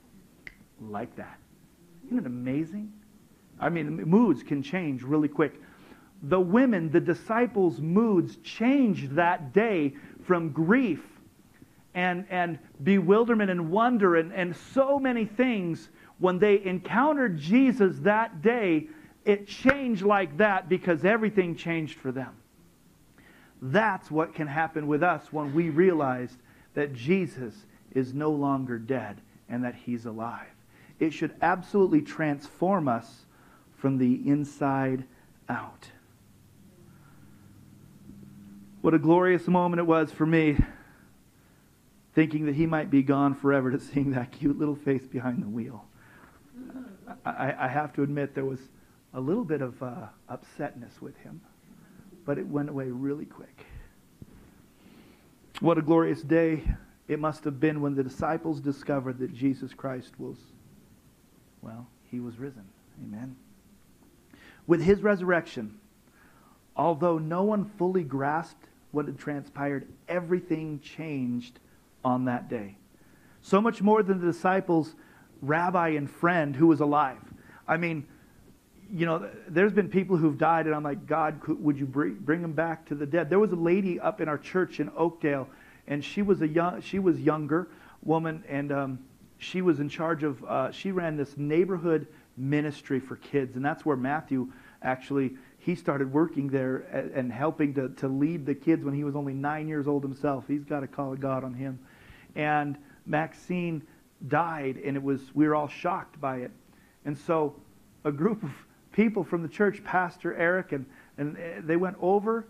[0.81, 1.39] like that.
[2.07, 2.91] Isn't it amazing?
[3.61, 5.61] I mean, moods can change really quick.
[6.23, 11.03] The women, the disciples' moods changed that day from grief
[11.95, 15.91] and, and bewilderment and wonder and, and so many things.
[16.19, 18.89] When they encountered Jesus that day,
[19.27, 22.40] it changed like that because everything changed for them.
[23.63, 26.37] That's what can happen with us when we realize
[26.75, 27.55] that Jesus
[27.93, 30.47] is no longer dead and that he's alive.
[30.99, 33.25] It should absolutely transform us
[33.77, 35.05] from the inside
[35.49, 35.91] out.
[38.81, 40.57] What a glorious moment it was for me,
[42.15, 45.49] thinking that he might be gone forever, to seeing that cute little face behind the
[45.49, 45.85] wheel.
[47.25, 48.61] I, I have to admit, there was
[49.13, 51.41] a little bit of uh, upsetness with him,
[52.31, 53.67] but it went away really quick.
[55.59, 56.63] What a glorious day
[57.09, 60.37] it must have been when the disciples discovered that Jesus Christ was,
[61.61, 62.63] well, he was risen.
[63.03, 63.35] Amen.
[64.69, 65.81] With his resurrection,
[66.77, 71.59] although no one fully grasped what had transpired, everything changed
[72.05, 72.77] on that day.
[73.43, 74.95] So much more than the disciples'
[75.43, 77.25] rabbi and friend who was alive.
[77.67, 78.07] I mean,
[78.93, 82.43] you know, there's been people who've died, and I'm like, God, would you bring, bring
[82.43, 83.31] them back to the dead?
[83.31, 85.49] There was a lady up in our church in Oakdale,
[85.87, 87.69] and she was a young, she was younger
[88.03, 88.99] woman, and um,
[89.39, 93.57] she was in charge of, uh, she ran this neighborhood ministry for kids.
[93.57, 96.79] And that's where Matthew actually, he started working there
[97.15, 100.45] and helping to, to lead the kids when he was only nine years old himself.
[100.49, 101.79] He's got a call God on him.
[102.35, 103.83] And Maxine
[104.29, 106.51] died, and it was, we were all shocked by it.
[107.05, 107.55] And so
[108.05, 108.51] a group of
[108.93, 110.87] people from the church, Pastor Eric, and,
[111.19, 112.47] and uh, they went over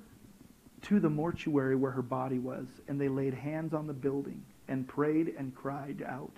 [0.82, 4.88] to the mortuary where her body was, and they laid hands on the building and
[4.88, 6.32] prayed and cried out,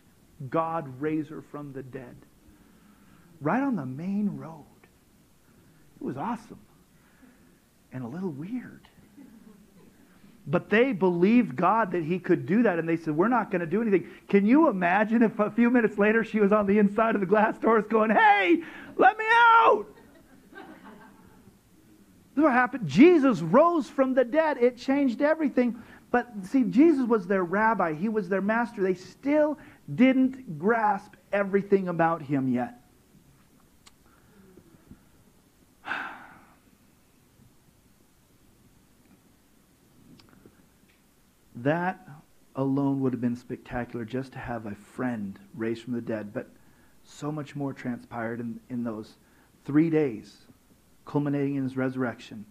[0.51, 2.17] God raise her from the dead
[3.43, 4.65] right on the main road.
[6.01, 6.61] It was awesome
[7.93, 8.89] and a little weird.
[10.53, 13.63] But they believed God that He could do that, and they said, We're not going
[13.63, 14.07] to do anything.
[14.29, 17.27] Can you imagine if a few minutes later she was on the inside of the
[17.27, 18.63] glass doors going, Hey,
[18.99, 19.87] let me out?
[20.53, 20.63] This
[22.37, 22.87] is what happened.
[22.87, 24.59] Jesus rose from the dead.
[24.59, 25.83] It changed everything.
[26.11, 28.83] But see, Jesus was their rabbi, He was their master.
[28.83, 29.59] They still
[29.95, 32.82] didn't grasp everything about Him yet.
[41.63, 42.09] That
[42.57, 46.33] alone would have been spectacular just to have a friend raised from the dead.
[46.33, 46.49] But
[47.05, 49.15] so much more transpired in, in those
[49.65, 50.47] three days,
[51.05, 52.47] culminating in his resurrection.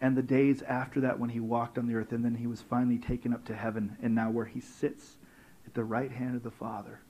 [0.00, 2.60] And the days after that when he walked on the earth, and then he was
[2.60, 5.16] finally taken up to heaven, and now where he sits
[5.66, 7.00] at the right hand of the Father.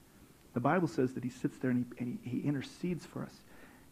[0.53, 3.43] The Bible says that he sits there and he, and he, he intercedes for us.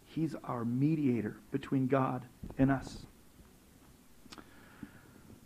[0.04, 2.24] He's our mediator between God
[2.56, 3.04] and us.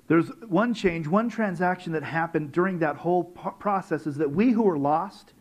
[0.09, 4.63] There's one change, one transaction that happened during that whole process is that we who
[4.63, 5.35] were lost,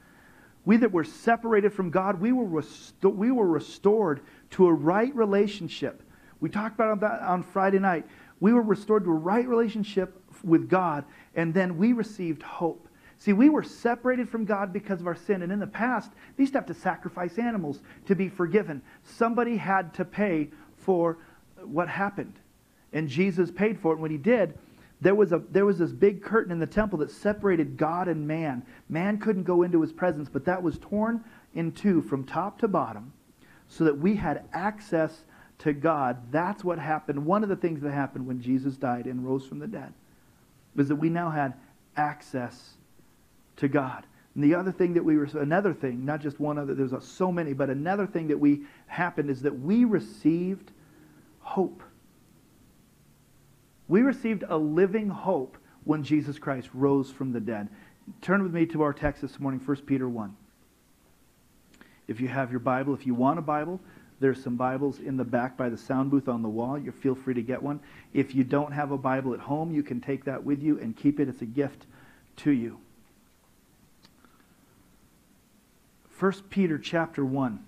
[0.66, 4.20] we that were separated from God, we were, resto- we were restored
[4.52, 6.04] to a right relationship.
[6.42, 8.06] We talked about that on Friday night.
[8.42, 12.90] We were restored to a right relationship with God, and then we received hope.
[13.20, 16.44] See, we were separated from God because of our sin, and in the past, they
[16.44, 18.82] used to have to sacrifice animals to be forgiven.
[19.04, 21.18] Somebody had to pay for
[21.64, 22.38] what happened
[22.94, 23.96] and Jesus paid for it.
[23.96, 24.58] And when he did,
[25.00, 28.28] there was, a, there was this big curtain in the temple that separated God and
[28.28, 28.66] man.
[28.90, 31.24] Man couldn't go into his presence, but that was torn
[31.54, 33.14] in two from top to bottom
[33.68, 35.24] so that we had access
[35.60, 36.32] to God.
[36.32, 37.26] That's what happened.
[37.26, 39.94] One of the things that happened when Jesus died and rose from the dead
[40.76, 41.54] was that we now had
[41.96, 42.74] access
[43.58, 44.06] to God.
[44.36, 47.32] And the other thing that we were, another thing, not just one other, there's so
[47.32, 50.72] many, but another thing that we happened is that we received
[51.40, 51.82] hope.
[53.88, 57.70] We received a living hope when Jesus Christ rose from the dead.
[58.22, 60.36] Turn with me to our text this morning, 1 Peter 1.
[62.08, 63.80] If you have your Bible, if you want a Bible,
[64.20, 66.78] there's some Bibles in the back by the sound booth on the wall.
[66.78, 67.80] You feel free to get one.
[68.14, 70.96] If you don't have a Bible at home, you can take that with you and
[70.96, 71.30] keep it.
[71.30, 71.86] It's a gift
[72.38, 72.80] to you.
[76.20, 77.64] 1 Peter chapter 1.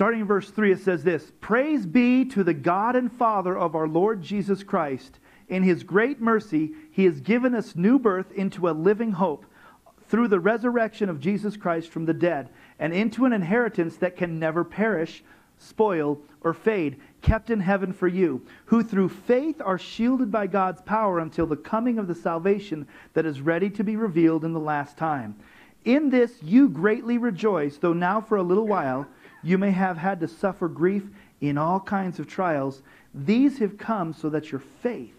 [0.00, 3.74] Starting in verse 3, it says this Praise be to the God and Father of
[3.74, 5.18] our Lord Jesus Christ.
[5.50, 9.44] In his great mercy, he has given us new birth into a living hope
[10.08, 12.48] through the resurrection of Jesus Christ from the dead,
[12.78, 15.22] and into an inheritance that can never perish,
[15.58, 20.80] spoil, or fade, kept in heaven for you, who through faith are shielded by God's
[20.80, 24.60] power until the coming of the salvation that is ready to be revealed in the
[24.60, 25.36] last time.
[25.84, 29.06] In this you greatly rejoice, though now for a little while
[29.42, 31.04] you may have had to suffer grief
[31.40, 32.82] in all kinds of trials.
[33.14, 35.14] These have come so that your faith,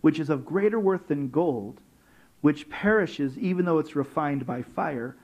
[0.00, 1.80] which is of greater worth than gold,
[2.40, 5.16] which perishes even though it's refined by fire,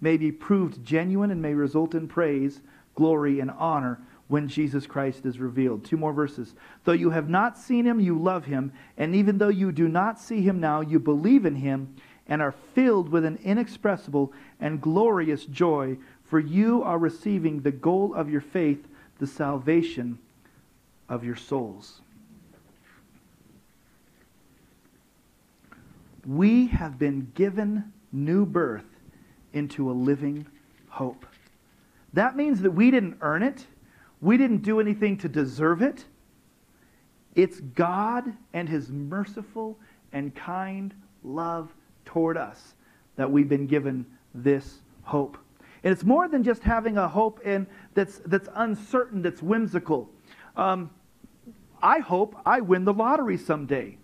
[0.00, 2.60] may be proved genuine and may result in praise,
[2.94, 5.84] glory, and honor when Jesus Christ is revealed.
[5.84, 6.54] Two more verses.
[6.84, 10.18] Though you have not seen him, you love him, and even though you do not
[10.18, 11.94] see him now, you believe in him
[12.26, 18.14] and are filled with an inexpressible and glorious joy for you are receiving the goal
[18.14, 18.86] of your faith,
[19.18, 20.18] the salvation
[21.08, 22.00] of your souls.
[26.26, 28.86] We have been given new birth
[29.52, 30.46] into a living
[30.88, 31.26] hope.
[32.14, 33.66] That means that we didn't earn it,
[34.20, 36.06] we didn't do anything to deserve it.
[37.34, 39.78] It's God and His merciful
[40.12, 42.74] and kind love toward us
[43.16, 45.36] that we've been given this hope.
[45.84, 50.10] And it's more than just having a hope in that's, that's uncertain, that's whimsical.
[50.56, 50.90] Um,
[51.82, 53.98] I hope I win the lottery someday.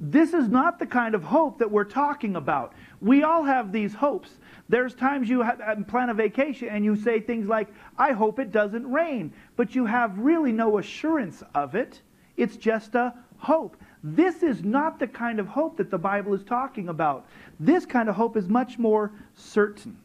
[0.00, 2.74] This is not the kind of hope that we're talking about.
[3.00, 4.30] We all have these hopes.
[4.68, 5.44] There's times you
[5.86, 9.86] plan a vacation and you say things like, I hope it doesn't rain, but you
[9.86, 12.02] have really no assurance of it.
[12.36, 13.76] It's just a hope.
[14.06, 17.26] This is not the kind of hope that the Bible is talking about.
[17.58, 19.96] This kind of hope is much more certain.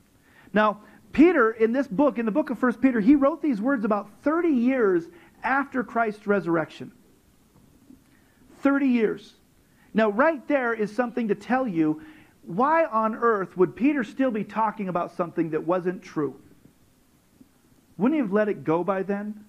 [0.54, 0.80] Now,
[1.12, 4.10] Peter, in this book, in the book of 1 Peter, he wrote these words about
[4.24, 5.04] 30 years
[5.44, 6.94] after Christ's resurrection.
[8.62, 9.34] 30 years.
[9.94, 12.02] Now, right there is something to tell you
[12.44, 16.40] why on earth would Peter still be talking about something that wasn't true?
[17.98, 19.44] Wouldn't he have let it go by then?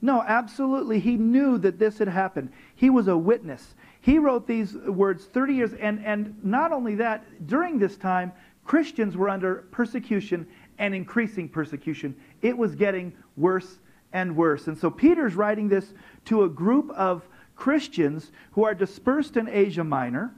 [0.00, 0.98] No, absolutely.
[0.98, 2.50] He knew that this had happened.
[2.74, 3.74] He was a witness.
[4.02, 8.32] He wrote these words 30 years, and, and not only that, during this time,
[8.64, 10.46] Christians were under persecution
[10.78, 12.14] and increasing persecution.
[12.42, 13.78] It was getting worse
[14.12, 14.66] and worse.
[14.66, 15.94] And so Peter's writing this
[16.26, 20.34] to a group of Christians who are dispersed in Asia Minor.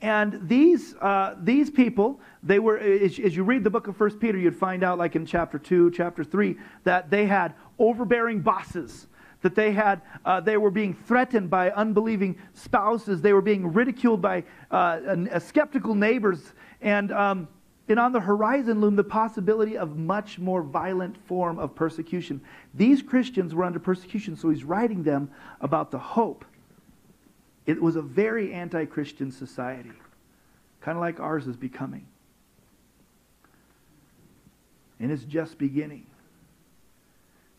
[0.00, 4.18] And these, uh, these people, they were, as, as, you read the book of First
[4.18, 9.08] Peter, you'd find out, like in chapter 2, chapter 3, that they had overbearing bosses
[9.42, 13.22] that they had uh, they were being threatened by unbelieving spouses.
[13.22, 16.52] They were being ridiculed by uh, skeptical neighbors.
[16.80, 17.48] And um,
[17.88, 22.40] and on the horizon loomed the possibility of much more violent form of persecution.
[22.72, 25.30] These christians were under persecution so he's writing them
[25.60, 26.44] about the hope.
[27.66, 29.90] It was a very anti-christian society
[30.80, 32.06] kind of like ours is becoming.
[34.98, 36.06] And it's just beginning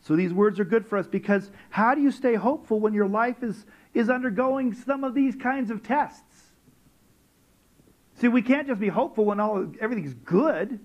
[0.01, 3.07] so these words are good for us because how do you stay hopeful when your
[3.07, 6.23] life is, is undergoing some of these kinds of tests?
[8.15, 10.79] See, we can't just be hopeful when all everything's good.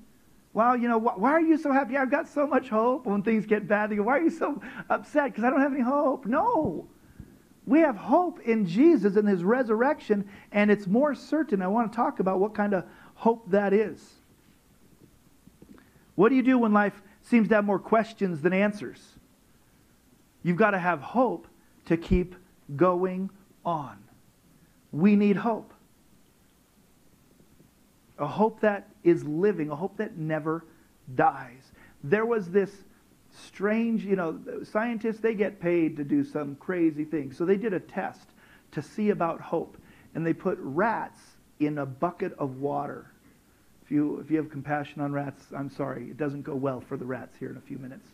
[0.52, 1.96] Well, you know, wh- why are you so happy?
[1.96, 3.06] I've got so much hope.
[3.06, 5.32] When things get bad, why are you so upset?
[5.32, 6.26] Because I don't have any hope.
[6.26, 6.86] No.
[7.66, 11.62] We have hope in Jesus and his resurrection, and it's more certain.
[11.62, 14.02] I want to talk about what kind of hope that is.
[16.14, 19.00] What do you do when life seems to have more questions than answers.
[20.42, 21.48] You've got to have hope
[21.86, 22.36] to keep
[22.76, 23.30] going
[23.64, 23.98] on.
[24.92, 25.72] We need hope.
[28.18, 30.64] A hope that is living, a hope that never
[31.14, 31.72] dies.
[32.04, 32.70] There was this
[33.32, 37.32] strange, you know, scientists, they get paid to do some crazy thing.
[37.32, 38.28] So they did a test
[38.70, 39.76] to see about hope,
[40.14, 41.20] and they put rats
[41.58, 43.10] in a bucket of water
[43.86, 46.96] if you, if you have compassion on rats, I'm sorry, it doesn't go well for
[46.96, 48.08] the rats here in a few minutes.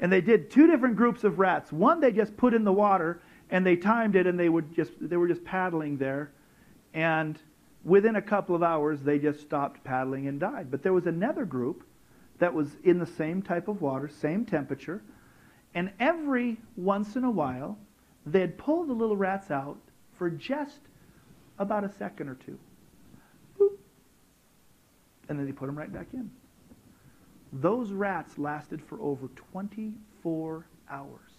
[0.00, 1.72] And they did two different groups of rats.
[1.72, 4.92] One they just put in the water and they timed it and they would just
[5.00, 6.30] they were just paddling there.
[6.92, 7.38] And
[7.84, 10.70] within a couple of hours they just stopped paddling and died.
[10.70, 11.82] But there was another group
[12.38, 15.02] that was in the same type of water, same temperature,
[15.74, 17.78] and every once in a while
[18.26, 19.78] they'd pull the little rats out
[20.18, 20.80] for just
[21.58, 22.58] about a second or two.
[25.28, 26.30] And then they put them right back in.
[27.52, 31.30] Those rats lasted for over 24 hours.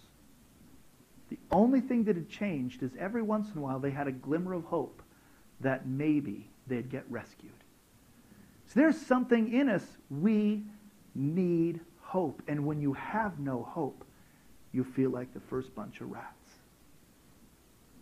[1.30, 4.12] The only thing that had changed is every once in a while they had a
[4.12, 5.02] glimmer of hope
[5.60, 7.52] that maybe they'd get rescued.
[8.66, 9.84] So there's something in us.
[10.10, 10.62] We
[11.14, 12.42] need hope.
[12.48, 14.04] And when you have no hope,
[14.72, 16.52] you feel like the first bunch of rats.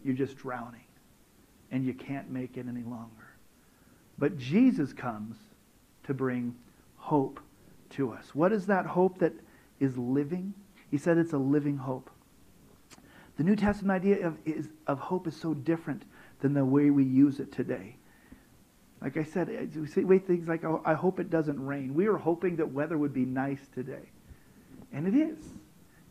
[0.05, 0.81] You're just drowning
[1.71, 3.11] and you can't make it any longer.
[4.19, 5.37] But Jesus comes
[6.07, 6.55] to bring
[6.97, 7.41] hope
[7.91, 8.35] to us.
[8.35, 9.33] What is that hope that
[9.81, 10.55] is living?
[10.91, 12.11] He said it's a living hope.
[13.37, 16.05] The New Testament idea of, is, of hope is so different
[16.41, 17.97] than the way we use it today.
[19.03, 21.95] Like I said, we say things like, oh, I hope it doesn't rain.
[21.95, 24.11] We were hoping that weather would be nice today.
[24.93, 25.37] And it is.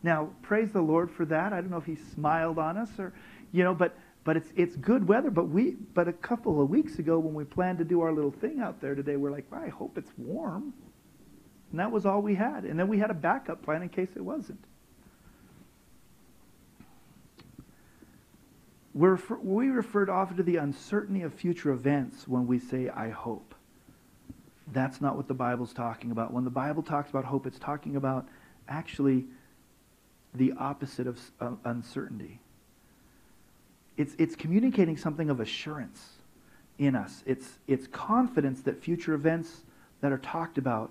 [0.02, 1.52] Now, praise the Lord for that.
[1.52, 3.12] I don't know if he smiled on us or,
[3.52, 3.96] you know, but
[4.26, 5.30] but it's it's good weather.
[5.30, 8.32] But we but a couple of weeks ago when we planned to do our little
[8.32, 10.74] thing out there today, we're like, I hope it's warm.
[11.70, 12.64] And that was all we had.
[12.64, 14.62] And then we had a backup plan in case it wasn't.
[18.94, 23.54] We're, we referred often to the uncertainty of future events when we say, I hope.
[24.72, 26.32] That's not what the Bible's talking about.
[26.32, 28.26] When the Bible talks about hope, it's talking about
[28.68, 29.26] actually
[30.34, 32.40] the opposite of uh, uncertainty.
[33.96, 36.10] It's, it's communicating something of assurance
[36.78, 37.22] in us.
[37.26, 39.62] It's, it's confidence that future events
[40.00, 40.90] that are talked about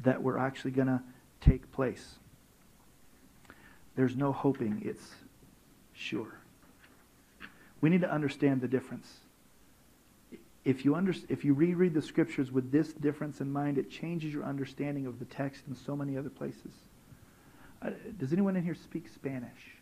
[0.00, 1.02] that we're actually going to
[1.40, 2.14] take place.
[3.96, 5.04] There's no hoping, it's
[5.92, 6.32] sure.
[7.80, 9.08] We need to understand the difference.
[10.64, 14.32] If you, under, if you reread the scriptures with this difference in mind, it changes
[14.32, 16.72] your understanding of the text in so many other places.
[17.80, 19.77] Uh, does anyone in here speak Spanish?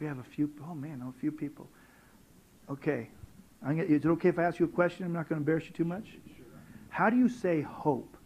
[0.00, 1.68] We have a few, oh man, a few people.
[2.70, 3.08] Okay.
[3.62, 5.04] Gonna, is it okay if I ask you a question?
[5.04, 6.06] I'm not going to embarrass you too much.
[6.90, 8.16] How do you say hope?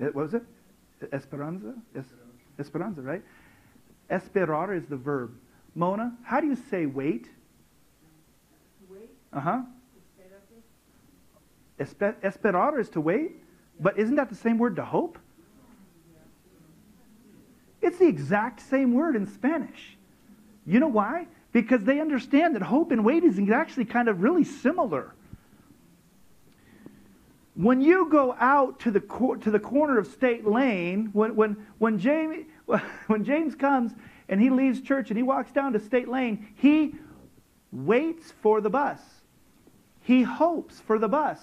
[0.00, 0.42] Eh, what was it?
[1.12, 1.74] Esperanza?
[1.94, 2.04] Es,
[2.58, 3.22] esperanza, right?
[4.10, 5.32] Esperar is the verb.
[5.74, 7.28] Mona, how do you say wait?
[8.90, 9.08] Wait.
[9.32, 9.60] Uh huh.
[11.78, 13.32] Esper- esperar is to wait,
[13.78, 15.18] but isn't that the same word to hope?
[17.82, 19.96] It's the exact same word in Spanish.
[20.66, 21.26] You know why?
[21.52, 25.14] Because they understand that hope and wait is actually kind of really similar.
[27.54, 31.66] When you go out to the, cor- to the corner of State Lane, when, when,
[31.78, 32.46] when, Jamie,
[33.06, 33.92] when James comes
[34.28, 36.94] and he leaves church and he walks down to State Lane, he
[37.72, 39.00] waits for the bus.
[40.02, 41.38] He hopes for the bus.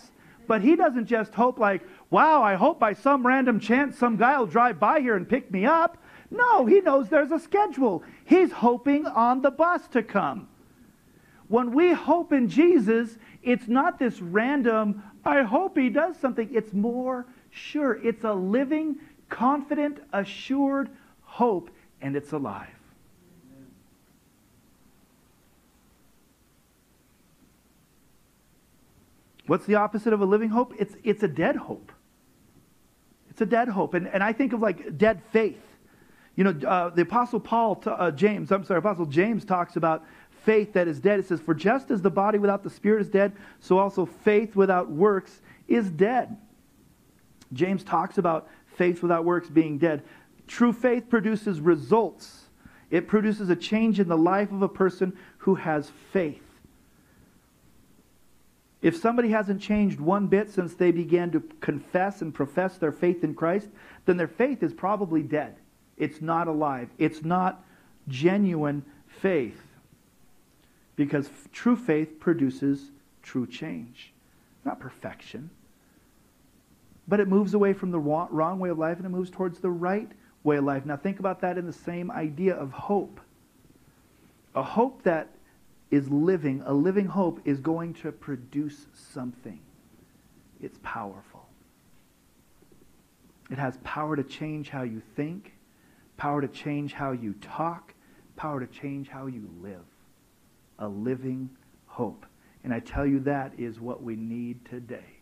[0.47, 4.39] But he doesn't just hope like, wow, I hope by some random chance some guy
[4.39, 5.97] will drive by here and pick me up.
[6.29, 8.03] No, he knows there's a schedule.
[8.25, 10.47] He's hoping on the bus to come.
[11.47, 16.49] When we hope in Jesus, it's not this random, I hope he does something.
[16.53, 17.93] It's more sure.
[18.05, 18.97] It's a living,
[19.29, 20.89] confident, assured
[21.21, 21.69] hope,
[22.01, 22.67] and it's alive.
[29.45, 30.73] What's the opposite of a living hope?
[30.77, 31.93] It's, it's a dead hope.
[33.29, 33.93] It's a dead hope.
[33.93, 35.61] And, and I think of like dead faith.
[36.37, 40.05] You know, uh, the Apostle Paul, uh, James, I'm sorry, Apostle James talks about
[40.45, 41.19] faith that is dead.
[41.19, 44.55] It says, For just as the body without the spirit is dead, so also faith
[44.55, 46.37] without works is dead.
[47.53, 50.03] James talks about faith without works being dead.
[50.47, 52.45] True faith produces results,
[52.91, 56.43] it produces a change in the life of a person who has faith.
[58.83, 63.23] If somebody hasn't changed one bit since they began to confess and profess their faith
[63.23, 63.69] in Christ,
[64.05, 65.55] then their faith is probably dead.
[65.97, 66.89] It's not alive.
[66.97, 67.63] It's not
[68.07, 69.61] genuine faith.
[70.95, 72.91] Because true faith produces
[73.21, 74.13] true change,
[74.65, 75.49] not perfection.
[77.07, 79.69] But it moves away from the wrong way of life and it moves towards the
[79.69, 80.09] right
[80.43, 80.85] way of life.
[80.85, 83.19] Now, think about that in the same idea of hope.
[84.55, 85.29] A hope that
[85.91, 89.59] is living, a living hope is going to produce something.
[90.61, 91.45] It's powerful.
[93.49, 95.53] It has power to change how you think,
[96.17, 97.93] power to change how you talk,
[98.35, 99.85] power to change how you live.
[100.79, 101.49] A living
[101.85, 102.25] hope.
[102.63, 105.17] And I tell you, that is what we need today.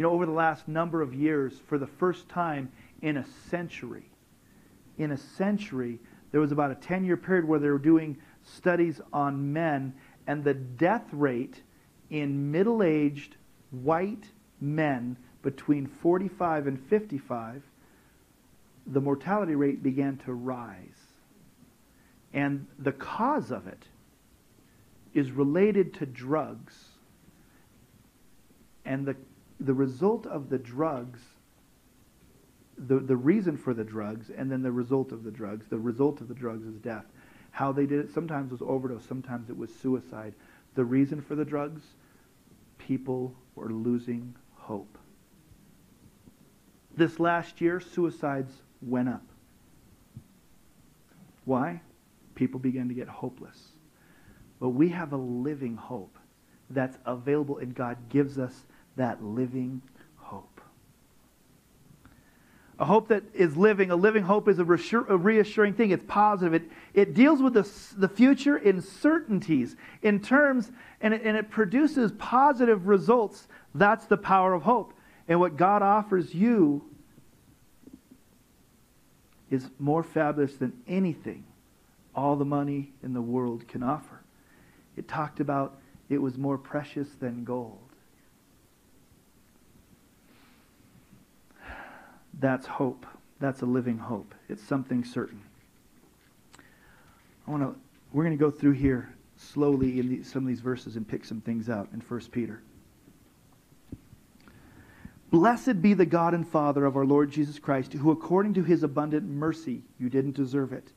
[0.00, 2.72] you know, over the last number of years, for the first time
[3.02, 4.10] in a century,
[4.96, 5.98] in a century,
[6.32, 9.92] there was about a 10 year period where they were doing studies on men,
[10.26, 11.62] and the death rate
[12.08, 13.36] in middle aged
[13.72, 14.24] white
[14.58, 17.62] men between 45 and 55,
[18.90, 20.76] the mortality rate began to rise.
[22.32, 23.84] And the cause of it
[25.14, 26.76] is related to drugs.
[28.84, 29.16] And the,
[29.60, 31.20] the result of the drugs,
[32.78, 36.20] the, the reason for the drugs, and then the result of the drugs, the result
[36.20, 37.06] of the drugs is death.
[37.52, 40.34] How they did it sometimes was overdose, sometimes it was suicide.
[40.74, 41.82] The reason for the drugs,
[42.78, 44.98] people were losing hope.
[46.96, 48.52] This last year, suicides
[48.82, 49.22] went up.
[51.44, 51.80] Why?
[52.34, 53.72] People began to get hopeless.
[54.60, 56.16] But we have a living hope
[56.68, 58.64] that's available, and God gives us
[58.96, 59.82] that living
[60.16, 60.60] hope.
[62.78, 65.90] A hope that is living, a living hope is a, reassuring thing.
[65.90, 66.54] It's positive.
[66.54, 67.68] It, it deals with the,
[67.98, 70.70] the future in certainties, in terms,
[71.00, 73.48] and it, and it produces positive results.
[73.74, 74.94] That's the power of hope.
[75.28, 76.89] And what God offers you
[79.50, 81.44] is more fabulous than anything
[82.14, 84.20] all the money in the world can offer.
[84.96, 85.78] It talked about
[86.08, 87.78] it was more precious than gold.
[92.38, 93.06] That's hope.
[93.38, 94.34] That's a living hope.
[94.48, 95.42] It's something certain.
[97.46, 97.74] I want to
[98.12, 101.24] we're going to go through here slowly in the, some of these verses and pick
[101.24, 102.60] some things out in 1 Peter.
[105.30, 108.82] Blessed be the God and Father of our Lord Jesus Christ, who according to his
[108.82, 110.88] abundant mercy, you didn't deserve it,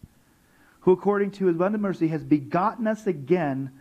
[0.81, 3.71] who according to his abundant mercy has begotten us again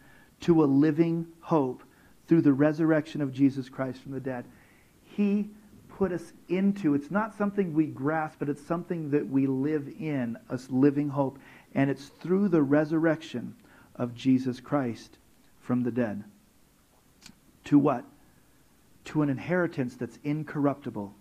[0.41, 1.83] to a living hope
[2.29, 4.45] through the resurrection of Jesus Christ from the dead.
[5.17, 5.49] He
[5.89, 10.37] put us into, it's not something we grasp, but it's something that we live in,
[10.51, 11.39] a living hope.
[11.75, 13.55] And it's through the resurrection
[13.97, 15.17] of Jesus Christ
[15.61, 16.25] from the dead.
[17.65, 18.05] To what?
[19.07, 21.15] To an inheritance that's incorruptible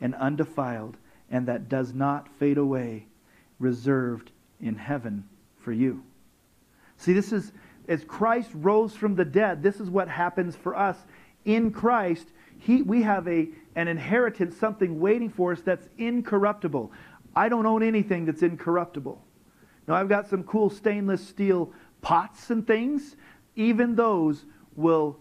[0.00, 0.96] and undefiled
[1.30, 3.06] and that does not fade away,
[3.58, 4.30] reserved
[4.60, 6.02] in heaven for you.
[6.98, 7.52] See, this is,
[7.88, 10.96] as Christ rose from the dead, this is what happens for us.
[11.44, 16.90] In Christ, he, we have a, an inheritance, something waiting for us that's incorruptible.
[17.34, 19.20] I don't own anything that's incorruptible.
[19.86, 23.16] Now, I've got some cool stainless steel pots and things.
[23.56, 24.44] Even those
[24.74, 25.18] will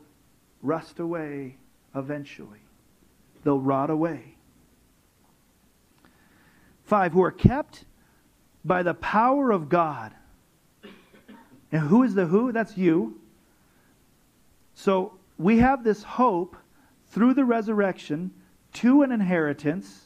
[0.62, 1.58] rust away
[1.96, 2.60] eventually,
[3.44, 4.36] they'll rot away.
[6.84, 7.86] Five, who are kept
[8.64, 10.14] by the power of God.
[11.72, 12.52] And who is the who?
[12.52, 13.20] That's you.
[14.76, 16.56] So we have this hope
[17.10, 18.32] through the resurrection
[18.74, 20.04] to an inheritance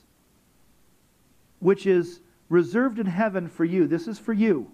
[1.60, 3.88] which is reserved in heaven for you.
[3.88, 4.72] This is for you.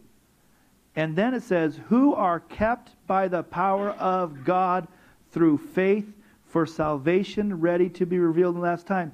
[0.95, 4.87] And then it says, who are kept by the power of God
[5.31, 6.07] through faith
[6.55, 9.11] for salvation ready to be revealed in the last time.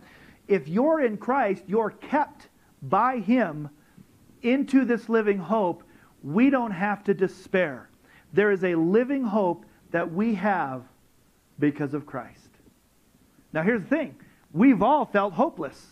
[0.47, 2.49] If you're in Christ, you're kept
[2.83, 3.67] by Him
[4.43, 5.81] into this living hope.
[6.21, 7.89] We don't have to despair.
[8.31, 10.83] There is a living hope that we have
[11.57, 12.49] because of Christ.
[13.53, 14.17] Now, here's the thing
[14.53, 15.83] we've all felt hopeless.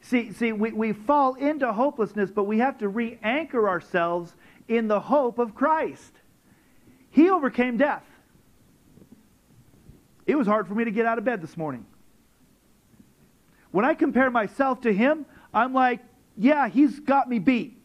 [0.00, 4.34] See, see we, we fall into hopelessness, but we have to re anchor ourselves
[4.66, 6.14] in the hope of Christ.
[7.10, 8.15] He overcame death.
[10.26, 11.86] It was hard for me to get out of bed this morning.
[13.70, 16.00] When I compare myself to him, I'm like,
[16.36, 17.78] yeah, he's got me beat.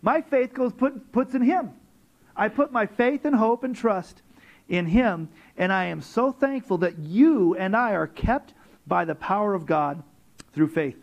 [0.00, 1.72] My faith goes put, puts in him.
[2.34, 4.22] I put my faith and hope and trust
[4.68, 8.54] in him, and I am so thankful that you and I are kept
[8.86, 10.02] by the power of God
[10.52, 10.96] through faith.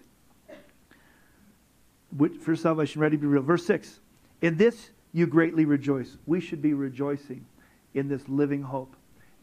[2.42, 3.44] For salvation, ready to be real.
[3.44, 4.00] Verse 6
[4.42, 6.18] In this you greatly rejoice.
[6.26, 7.46] We should be rejoicing
[7.94, 8.96] in this living hope,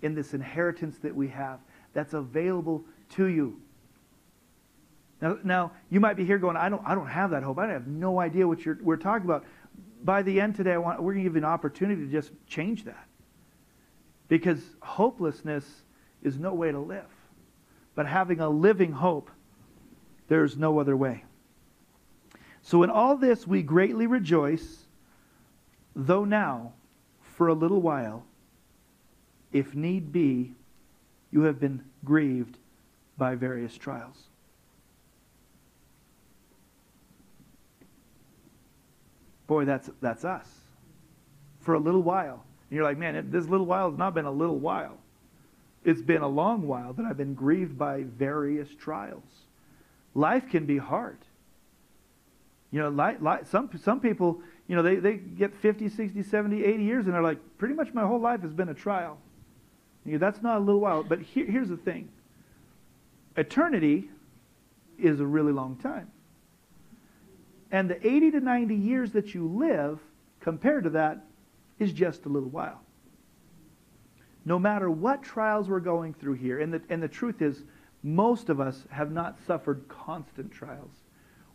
[0.06, 1.58] in this inheritance that we have
[1.92, 3.60] that's available to you.
[5.20, 7.58] Now, now you might be here going, I don't, I don't have that hope.
[7.58, 9.44] I have no idea what you're, we're talking about.
[10.04, 12.30] By the end today, I want, we're going to give you an opportunity to just
[12.46, 13.06] change that.
[14.28, 15.64] Because hopelessness
[16.22, 17.10] is no way to live.
[17.94, 19.30] But having a living hope,
[20.28, 21.24] there's no other way.
[22.62, 24.86] So in all this we greatly rejoice,
[25.94, 26.72] though now,
[27.20, 28.24] for a little while,
[29.56, 30.52] if need be,
[31.30, 32.58] you have been grieved
[33.16, 34.24] by various trials.
[39.46, 40.46] Boy, that's, that's us.
[41.60, 42.44] For a little while.
[42.68, 44.98] And you're like, man, this little while has not been a little while.
[45.84, 49.22] It's been a long while that I've been grieved by various trials.
[50.14, 51.18] Life can be hard.
[52.72, 56.62] You know, li- li- some, some people, you know, they, they get 50, 60, 70,
[56.62, 59.18] 80 years and they're like, pretty much my whole life has been a trial.
[60.06, 61.02] That's not a little while.
[61.02, 62.08] But here, here's the thing
[63.36, 64.08] eternity
[64.98, 66.10] is a really long time.
[67.70, 69.98] And the 80 to 90 years that you live,
[70.40, 71.24] compared to that,
[71.78, 72.80] is just a little while.
[74.44, 77.64] No matter what trials we're going through here, and the, and the truth is,
[78.02, 80.92] most of us have not suffered constant trials.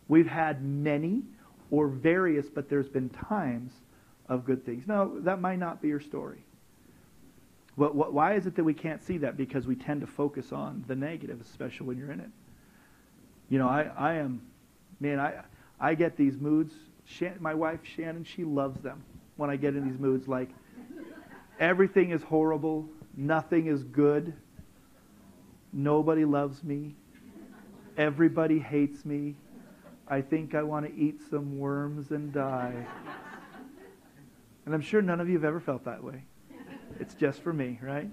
[0.08, 1.22] We've had many
[1.70, 3.72] or various, but there's been times
[4.28, 4.86] of good things.
[4.86, 6.44] Now, that might not be your story.
[7.74, 9.36] What, what, why is it that we can't see that?
[9.36, 12.30] Because we tend to focus on the negative, especially when you're in it.
[13.48, 14.42] You know, I, I am,
[15.00, 15.42] man, I,
[15.80, 16.74] I get these moods.
[17.04, 19.02] Shan- my wife, Shannon, she loves them
[19.36, 20.28] when I get in these moods.
[20.28, 20.50] Like,
[21.58, 24.34] everything is horrible, nothing is good,
[25.72, 26.94] nobody loves me,
[27.96, 29.34] everybody hates me.
[30.08, 32.74] I think I want to eat some worms and die.
[34.66, 36.22] And I'm sure none of you have ever felt that way.
[37.00, 38.10] It's just for me, right?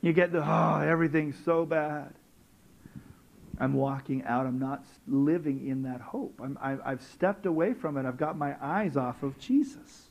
[0.00, 2.14] You get the, oh, everything's so bad.
[3.58, 4.46] I'm walking out.
[4.46, 6.40] I'm not living in that hope.
[6.42, 8.04] I'm, I, I've stepped away from it.
[8.04, 10.08] I've got my eyes off of Jesus.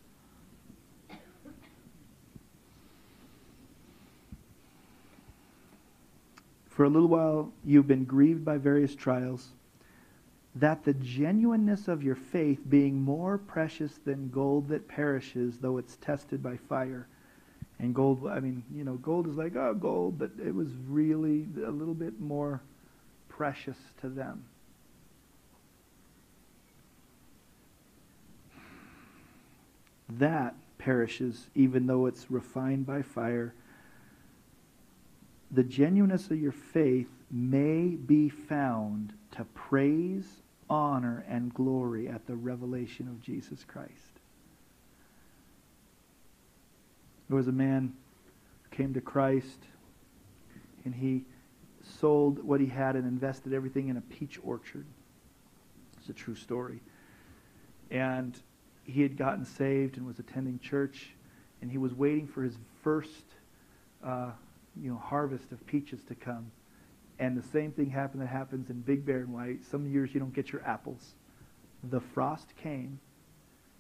[6.70, 9.50] For a little while, you've been grieved by various trials,
[10.56, 15.98] that the genuineness of your faith, being more precious than gold that perishes, though it's
[15.98, 17.08] tested by fire.
[17.84, 21.46] And gold, I mean, you know, gold is like, oh, gold, but it was really
[21.68, 22.62] a little bit more
[23.28, 24.46] precious to them.
[30.08, 33.54] That perishes even though it's refined by fire.
[35.52, 40.38] The genuineness of your faith may be found to praise,
[40.70, 44.13] honor, and glory at the revelation of Jesus Christ.
[47.34, 47.96] There was a man
[48.62, 49.58] who came to Christ
[50.86, 51.26] and he
[51.82, 54.86] sold what he had and invested everything in a peach orchard.
[55.98, 56.80] It's a true story.
[57.90, 58.40] And
[58.84, 61.10] he had gotten saved and was attending church,
[61.60, 63.26] and he was waiting for his first,
[64.06, 64.30] uh,
[64.80, 66.52] you know, harvest of peaches to come.
[67.18, 69.66] And the same thing happened that happens in Big Bear and White.
[69.72, 71.16] Some years you don't get your apples.
[71.84, 73.00] The frost came,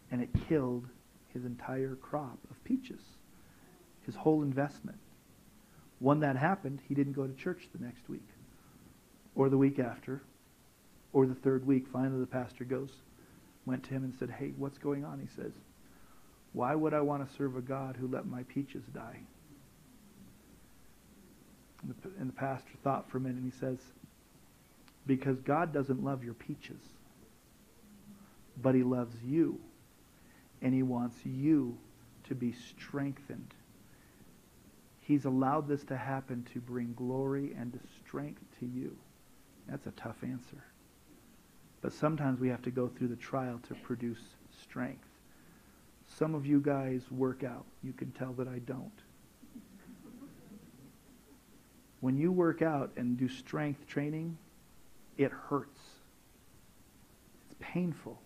[0.10, 0.88] and it killed
[1.36, 3.02] his entire crop of peaches,
[4.06, 4.98] his whole investment.
[6.00, 8.28] When that happened, he didn't go to church the next week,
[9.36, 10.22] or the week after,
[11.14, 11.88] or the third week.
[11.88, 12.90] Finally, the pastor goes,
[13.66, 15.20] went to him and said, Hey, what's going on?
[15.20, 15.54] He says,
[16.52, 19.20] Why would I want to serve a God who let my peaches die?
[21.82, 23.78] And the, and the pastor thought for a minute and he says,
[25.06, 26.82] Because God doesn't love your peaches,
[28.62, 29.60] but he loves you,
[30.62, 31.78] and he wants you
[32.26, 33.54] to be strengthened.
[35.06, 38.96] He's allowed this to happen to bring glory and strength to you.
[39.68, 40.64] That's a tough answer.
[41.82, 44.22] But sometimes we have to go through the trial to produce
[44.62, 45.08] strength.
[46.08, 47.66] Some of you guys work out.
[47.84, 48.92] You can tell that I don't.
[52.00, 54.38] When you work out and do strength training,
[55.18, 55.80] it hurts.
[57.46, 58.20] It's painful.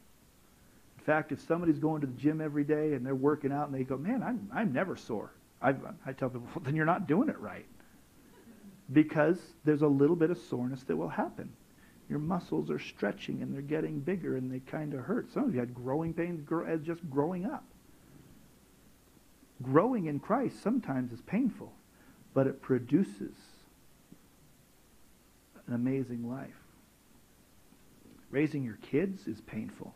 [0.97, 3.75] In fact, if somebody's going to the gym every day and they're working out and
[3.75, 5.31] they go, man, I'm, I'm never sore.
[5.61, 5.73] I,
[6.05, 7.65] I tell people, well, then you're not doing it right.
[8.91, 11.51] Because there's a little bit of soreness that will happen.
[12.09, 15.31] Your muscles are stretching and they're getting bigger and they kind of hurt.
[15.33, 17.65] Some of you had growing pains as uh, just growing up.
[19.61, 21.73] Growing in Christ sometimes is painful,
[22.33, 23.35] but it produces
[25.67, 26.49] an amazing life.
[28.29, 29.93] Raising your kids is painful,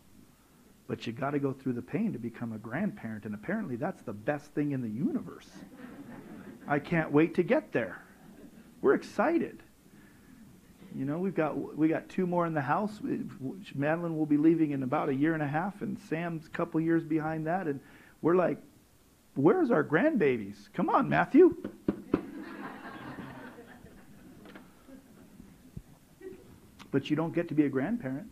[0.92, 4.02] but you got to go through the pain to become a grandparent, and apparently that's
[4.02, 5.48] the best thing in the universe.
[6.68, 8.04] I can't wait to get there.
[8.82, 9.64] We're excited.
[10.94, 13.00] You know, we've got we got two more in the house.
[13.74, 16.82] Madeline will be leaving in about a year and a half, and Sam's a couple
[16.82, 17.68] years behind that.
[17.68, 17.80] And
[18.22, 18.58] we're like,
[19.36, 20.58] "Where's our grandbabies?
[20.74, 21.56] Come on, Matthew."
[26.92, 28.28] but you don't get to be a grandparent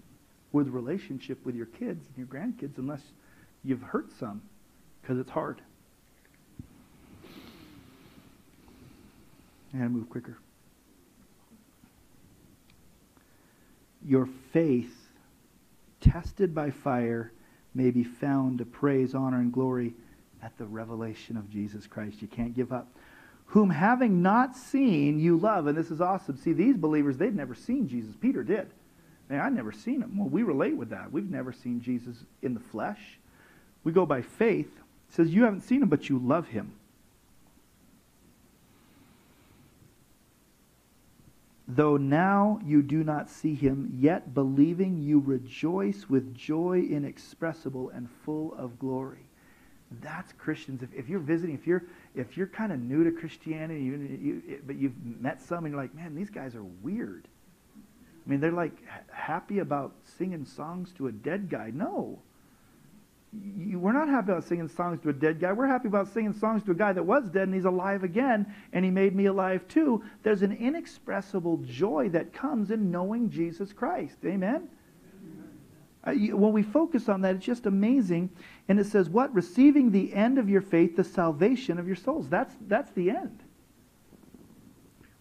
[0.51, 3.01] with relationship with your kids and your grandkids unless
[3.63, 4.41] you've hurt some,
[5.01, 5.61] because it's hard.
[9.73, 10.37] And move quicker.
[14.03, 15.09] Your faith,
[16.01, 17.31] tested by fire,
[17.75, 19.93] may be found to praise, honor, and glory
[20.41, 22.21] at the revelation of Jesus Christ.
[22.21, 22.87] You can't give up.
[23.49, 25.67] whom having not seen you love.
[25.67, 26.37] And this is awesome.
[26.37, 28.15] See, these believers, they'd never seen Jesus.
[28.19, 28.69] Peter did.
[29.29, 30.17] Man, I'd never seen him.
[30.17, 31.11] Well, we relate with that.
[31.11, 33.19] We've never seen Jesus in the flesh.
[33.83, 34.67] We go by faith.
[34.67, 36.73] It says, You haven't seen him, but you love him.
[41.67, 48.09] Though now you do not see him, yet believing you rejoice with joy inexpressible and
[48.25, 49.29] full of glory.
[50.01, 50.81] That's Christians.
[50.81, 51.83] If, if you're visiting, if you're
[52.15, 55.81] if you're kind of new to Christianity, you, you, but you've met some and you're
[55.81, 57.27] like, man, these guys are weird.
[58.29, 58.73] I mean, they're like
[59.11, 61.71] happy about singing songs to a dead guy.
[61.73, 62.19] No.
[63.33, 65.51] You, we're not happy about singing songs to a dead guy.
[65.51, 68.53] We're happy about singing songs to a guy that was dead and he's alive again
[68.71, 70.03] and he made me alive too.
[70.21, 74.17] There's an inexpressible joy that comes in knowing Jesus Christ.
[74.23, 74.69] Amen?
[76.03, 78.29] When we focus on that, it's just amazing.
[78.67, 79.33] And it says, what?
[79.33, 82.29] Receiving the end of your faith, the salvation of your souls.
[82.29, 83.39] That's, that's the end.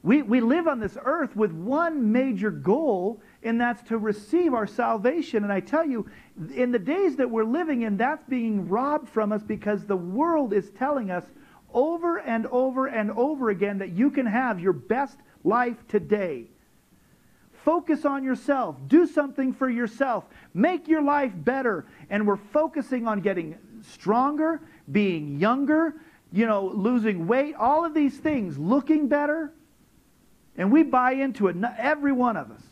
[0.02, 4.66] We, we live on this earth with one major goal, and that's to receive our
[4.66, 5.42] salvation.
[5.42, 6.08] And I tell you,
[6.54, 10.52] in the days that we're living in, that's being robbed from us because the world
[10.52, 11.24] is telling us
[11.74, 16.46] over and over and over again that you can have your best life today.
[17.64, 18.76] Focus on yourself.
[18.86, 20.24] Do something for yourself.
[20.54, 21.86] Make your life better.
[22.08, 24.60] And we're focusing on getting stronger,
[24.90, 25.94] being younger,
[26.32, 29.52] you know, losing weight, all of these things, looking better.
[30.58, 32.62] And we buy into it, every one of us.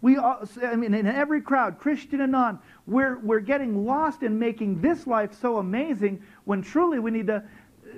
[0.00, 4.38] We all, I mean, in every crowd, Christian and non, we're, we're getting lost in
[4.38, 7.44] making this life so amazing when truly we need to,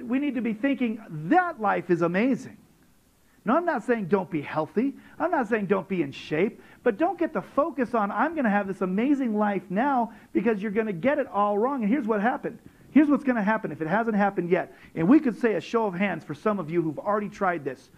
[0.03, 2.59] we need to be thinking that life is amazing.
[3.45, 4.95] No, I'm not saying don't be healthy.
[5.20, 6.61] I'm not saying don't be in shape.
[6.83, 10.61] But don't get the focus on, I'm going to have this amazing life now because
[10.61, 11.83] you're going to get it all wrong.
[11.83, 12.59] And here's what happened.
[12.91, 14.77] Here's what's going to happen if it hasn't happened yet.
[14.97, 17.65] And we could say a show of hands for some of you who've already tried
[17.65, 17.89] this.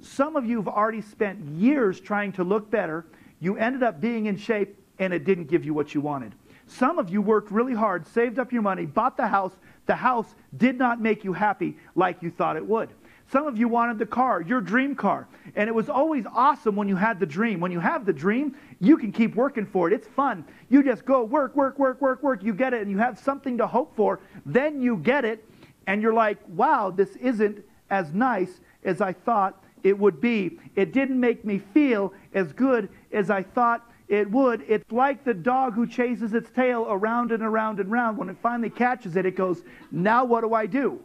[0.00, 3.06] Some of you have already spent years trying to look better.
[3.40, 6.34] You ended up being in shape and it didn't give you what you wanted.
[6.66, 9.52] Some of you worked really hard, saved up your money, bought the house.
[9.86, 12.90] The house did not make you happy like you thought it would.
[13.28, 15.26] Some of you wanted the car, your dream car.
[15.56, 17.58] And it was always awesome when you had the dream.
[17.60, 19.92] When you have the dream, you can keep working for it.
[19.92, 20.44] It's fun.
[20.68, 22.42] You just go work, work, work, work, work.
[22.42, 24.20] You get it and you have something to hope for.
[24.44, 25.44] Then you get it
[25.88, 30.58] and you're like, wow, this isn't as nice as I thought it would be.
[30.74, 34.64] It didn't make me feel as good as I thought it would.
[34.68, 38.16] It's like the dog who chases its tail around and around and around.
[38.16, 41.00] When it finally catches it, it goes, now what do I do?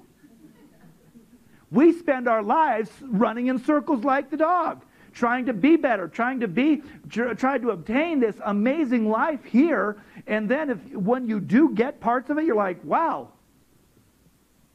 [1.72, 4.84] We spend our lives running in circles like the dog,
[5.14, 9.98] trying to be better, trying to be, trying to obtain this amazing life here.
[10.28, 13.30] And then if when you do get parts of it, you're like, wow,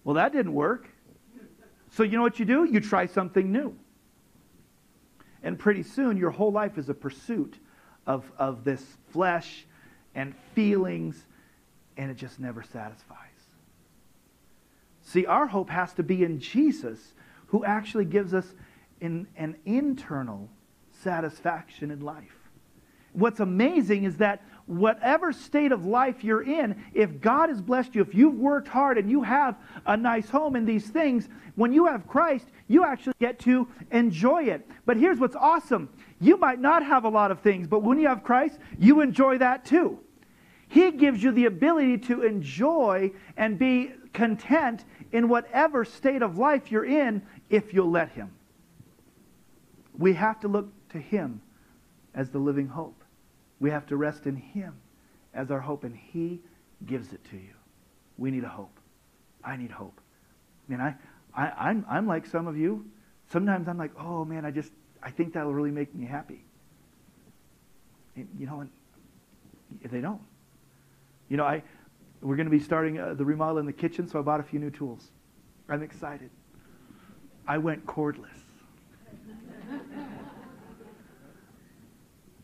[0.05, 0.89] well, that didn't work.
[1.91, 2.65] So you know what you do?
[2.65, 3.77] You try something new.
[5.47, 7.55] And pretty soon, your whole life is a pursuit
[8.05, 9.65] of, of this flesh
[10.13, 11.25] and feelings,
[11.97, 13.19] and it just never satisfies.
[15.05, 16.99] See, our hope has to be in Jesus,
[17.47, 18.55] who actually gives us
[19.01, 20.49] in, an internal
[21.05, 22.35] satisfaction in life.
[23.13, 28.03] What's amazing is that whatever state of life you're in, if God has blessed you,
[28.03, 29.57] if you've worked hard and you have
[29.87, 34.45] a nice home and these things, when you have Christ, you actually get to enjoy
[34.45, 34.67] it.
[34.85, 35.89] But here's what's awesome
[36.21, 39.39] you might not have a lot of things, but when you have Christ, you enjoy
[39.39, 40.01] that too.
[40.69, 46.73] He gives you the ability to enjoy and be content in whatever state of life
[46.73, 48.33] you're in if you'll let Him.
[49.97, 51.41] We have to look to Him
[52.15, 53.05] as the living hope.
[53.61, 54.75] We have to rest in Him
[55.33, 56.41] as our hope, and He
[56.85, 57.55] gives it to you.
[58.19, 58.81] We need a hope.
[59.45, 60.01] I need hope.
[60.69, 60.97] Mean, I,
[61.37, 62.87] I, I'm, I'm like some of you.
[63.31, 64.73] Sometimes I'm like, oh man, I just,
[65.03, 66.45] I think that'll really make me happy.
[68.17, 68.71] And, you know, and
[69.91, 70.21] they don't.
[71.29, 71.63] You know, I,
[72.23, 74.45] we're going to be starting uh, the remodel in the kitchen, so I bought a
[74.45, 75.11] few new tools.
[75.69, 76.31] I'm excited.
[77.47, 78.29] I went cordless.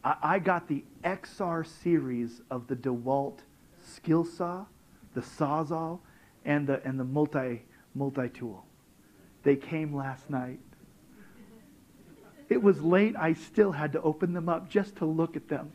[0.05, 3.39] I, I got the XR series of the DeWalt
[3.81, 4.66] skill saw,
[5.14, 6.01] the Sawzall,
[6.44, 7.62] and the and the multi
[7.94, 8.64] multi tool.
[9.43, 10.60] They came last night.
[12.48, 13.16] It was late.
[13.16, 15.73] I still had to open them up just to look at them.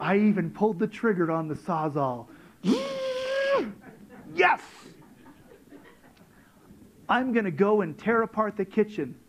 [0.00, 2.26] I even pulled the trigger on the Sawzall.
[4.34, 4.60] yes!
[7.08, 9.19] I'm going to go and tear apart the kitchen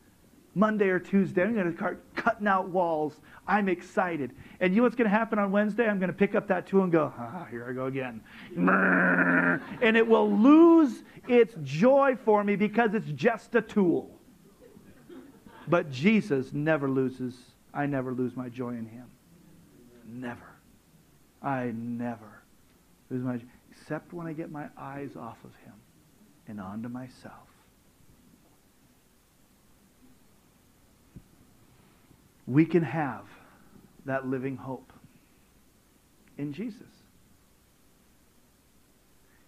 [0.53, 1.43] Monday or Tuesday.
[1.43, 3.21] I'm going to start cutting out walls.
[3.47, 4.31] I'm excited.
[4.59, 5.87] And you know what's going to happen on Wednesday?
[5.87, 8.21] I'm going to pick up that tool and go, ah, here I go again.
[9.81, 14.17] And it will lose its joy for me because it's just a tool.
[15.67, 17.37] But Jesus never loses.
[17.73, 19.05] I never lose my joy in him.
[20.05, 20.49] Never.
[21.41, 22.43] I never
[23.09, 23.45] lose my joy.
[23.71, 25.73] except when I get my eyes off of him
[26.47, 27.47] and onto myself.
[32.51, 33.23] We can have
[34.05, 34.91] that living hope
[36.37, 36.81] in Jesus.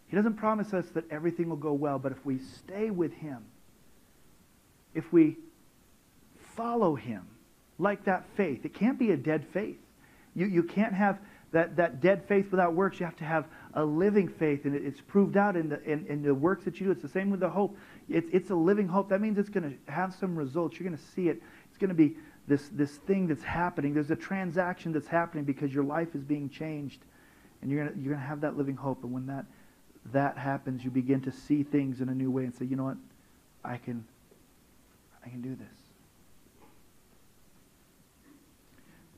[0.07, 3.43] He doesn't promise us that everything will go well, but if we stay with Him,
[4.93, 5.35] if we
[6.55, 7.27] follow Him,
[7.77, 9.79] like that faith, it can't be a dead faith.
[10.33, 11.19] You, you can't have
[11.51, 13.01] that, that dead faith without works.
[13.01, 16.21] You have to have a living faith, and it's proved out in the, in, in
[16.23, 16.91] the works that you do.
[16.91, 17.75] It's the same with the hope.
[18.07, 19.09] It's, it's a living hope.
[19.09, 20.79] That means it's going to have some results.
[20.79, 21.41] You're going to see it.
[21.67, 22.15] It's going to be
[22.47, 23.93] this, this thing that's happening.
[23.93, 27.01] There's a transaction that's happening because your life is being changed.
[27.61, 29.03] And you're going you're gonna have that living hope.
[29.03, 29.45] And when that,
[30.11, 32.83] that happens, you begin to see things in a new way and say, you know
[32.83, 32.97] what?
[33.63, 34.05] I can,
[35.25, 35.67] I can do this.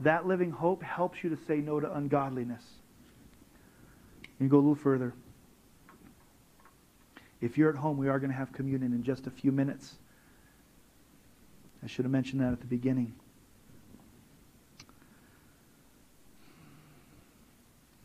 [0.01, 2.63] That living hope helps you to say no to ungodliness.
[4.39, 5.13] You go a little further.
[7.41, 9.95] If you're at home, we are going to have communion in just a few minutes.
[11.83, 13.13] I should have mentioned that at the beginning.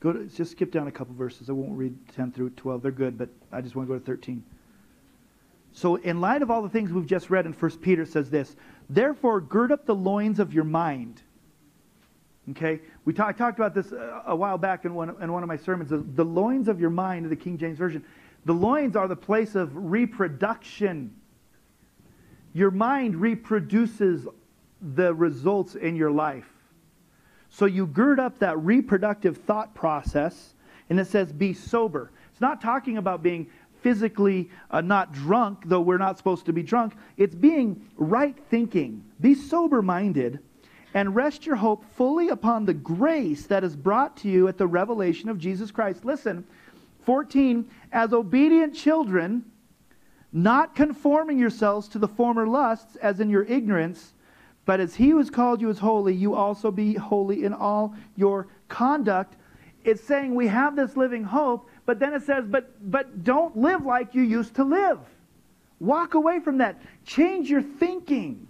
[0.01, 1.51] Go to, just skip down a couple verses.
[1.51, 2.83] I won't read 10 through 12.
[2.83, 4.43] They're good, but I just want to go to 13.
[5.73, 8.57] So, in light of all the things we've just read in 1 Peter, says this
[8.89, 11.23] Therefore, gird up the loins of your mind.
[12.51, 12.81] Okay?
[13.05, 15.59] We talk, talked about this a, a while back in one, in one of my
[15.59, 15.91] sermons.
[15.91, 18.05] The, the loins of your mind, in the King James Version.
[18.47, 21.15] The loins are the place of reproduction.
[22.53, 24.27] Your mind reproduces
[24.81, 26.49] the results in your life.
[27.51, 30.55] So you gird up that reproductive thought process,
[30.89, 32.11] and it says, be sober.
[32.33, 33.49] It's not talking about being
[33.83, 36.95] physically uh, not drunk, though we're not supposed to be drunk.
[37.17, 39.05] It's being right thinking.
[39.21, 40.39] Be sober minded
[40.95, 44.67] and rest your hope fully upon the grace that is brought to you at the
[44.67, 46.05] revelation of Jesus Christ.
[46.05, 46.45] Listen,
[47.05, 49.45] 14, as obedient children,
[50.33, 54.13] not conforming yourselves to the former lusts as in your ignorance,
[54.65, 57.95] but as he who has called you is holy, you also be holy in all
[58.17, 59.37] your conduct.
[59.85, 63.85] It's saying we have this living hope, but then it says, but but don't live
[63.85, 65.01] like you used to live.
[65.81, 66.81] Walk away from that.
[67.05, 68.47] Change your thinking.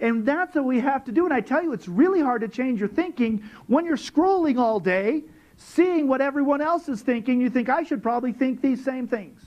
[0.00, 1.24] And that's what we have to do.
[1.24, 4.80] And I tell you, it's really hard to change your thinking when you're scrolling all
[4.80, 5.22] day,
[5.56, 7.40] seeing what everyone else is thinking.
[7.40, 9.41] You think, I should probably think these same things.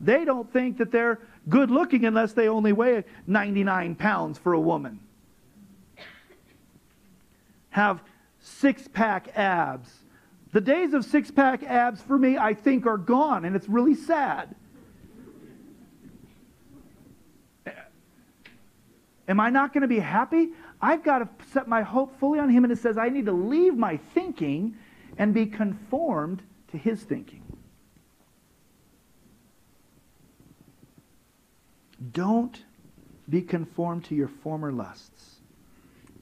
[0.00, 1.18] They don't think that they're
[1.48, 5.00] good looking unless they only weigh 99 pounds for a woman.
[7.70, 8.02] Have
[8.40, 9.92] six pack abs.
[10.52, 13.94] The days of six pack abs for me, I think, are gone, and it's really
[13.94, 14.54] sad.
[19.28, 20.48] Am I not going to be happy?
[20.82, 23.32] I've got to set my hope fully on Him, and it says I need to
[23.32, 24.76] leave my thinking
[25.18, 27.39] and be conformed to His thinking.
[32.12, 32.62] Don't
[33.28, 35.36] be conformed to your former lusts,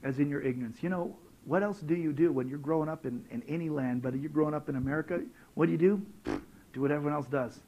[0.03, 0.83] as in your ignorance.
[0.83, 4.03] You know, what else do you do when you're growing up in, in any land,
[4.03, 5.21] but you're growing up in America?
[5.55, 6.03] What do you do?
[6.75, 7.59] Do what everyone else does.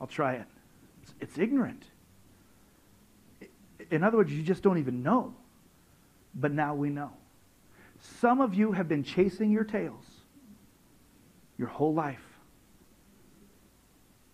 [0.00, 0.46] I'll try it.
[1.02, 1.84] It's, it's ignorant.
[3.92, 5.34] In other words, you just don't even know.
[6.34, 7.12] But now we know.
[8.00, 10.04] Some of you have been chasing your tails
[11.58, 12.24] your whole life.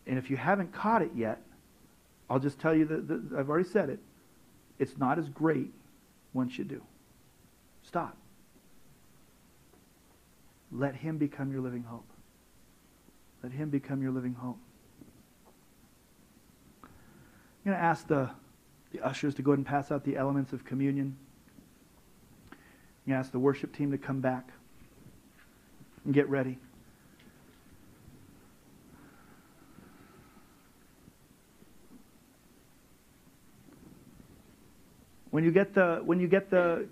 [0.07, 1.43] And if you haven't caught it yet,
[2.31, 4.01] I'll just tell you that, I've already said it.
[4.79, 5.73] It's not as great
[6.33, 6.83] once you do.
[7.83, 8.17] Stop.
[10.71, 12.09] Let Him become your living hope.
[13.43, 14.59] Let Him become your living hope.
[16.83, 18.31] I'm going to ask the,
[18.93, 21.17] the ushers to go ahead and pass out the elements of communion.
[22.53, 22.59] I'm
[23.07, 24.51] going to ask the worship team to come back
[26.05, 26.59] and get ready.
[35.39, 36.89] When you get the when you get the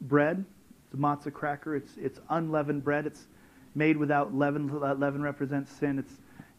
[0.00, 0.44] bread,
[0.90, 1.76] the matzah cracker.
[1.76, 3.06] It's it's unleavened bread.
[3.06, 3.28] It's
[3.76, 4.66] made without leaven.
[4.80, 6.00] Leaven represents sin.
[6.00, 6.12] It's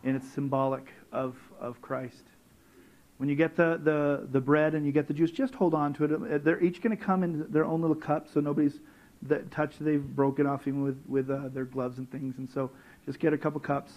[0.05, 2.23] and it's symbolic of of Christ.
[3.17, 5.93] When you get the, the, the bread and you get the juice, just hold on
[5.95, 6.45] to it.
[6.45, 8.79] They're each going to come in their own little cups, so nobody's
[9.23, 12.35] that touch they've broken off even with with uh, their gloves and things.
[12.37, 12.71] And so,
[13.05, 13.91] just get a couple cups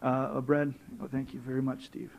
[0.00, 0.72] uh, of bread.
[1.02, 2.12] Oh, thank you very much, Steve.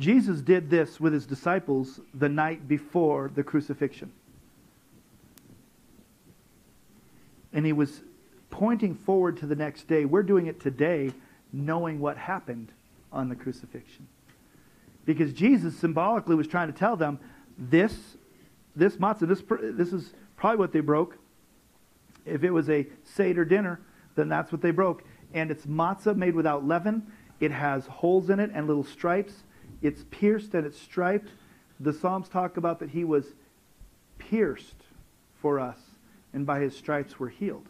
[0.00, 4.10] Jesus did this with his disciples the night before the crucifixion.
[7.52, 8.00] And he was
[8.48, 10.06] pointing forward to the next day.
[10.06, 11.12] We're doing it today,
[11.52, 12.72] knowing what happened
[13.12, 14.06] on the crucifixion.
[15.04, 17.18] Because Jesus symbolically was trying to tell them
[17.58, 18.16] this,
[18.74, 21.18] this matzah, this, this is probably what they broke.
[22.24, 23.80] If it was a Seder dinner,
[24.14, 25.04] then that's what they broke.
[25.34, 27.06] And it's matzah made without leaven.
[27.38, 29.42] It has holes in it and little stripes.
[29.82, 31.30] It's pierced and it's striped.
[31.78, 33.24] The Psalms talk about that he was
[34.18, 34.76] pierced
[35.40, 35.78] for us,
[36.32, 37.66] and by his stripes we're healed.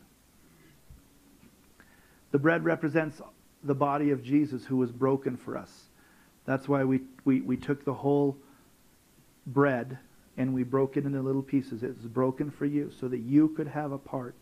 [2.32, 3.20] The bread represents
[3.62, 5.85] the body of Jesus who was broken for us.
[6.45, 8.37] That's why we, we, we took the whole
[9.47, 9.99] bread
[10.37, 11.82] and we broke it into little pieces.
[11.82, 14.35] It was broken for you so that you could have a part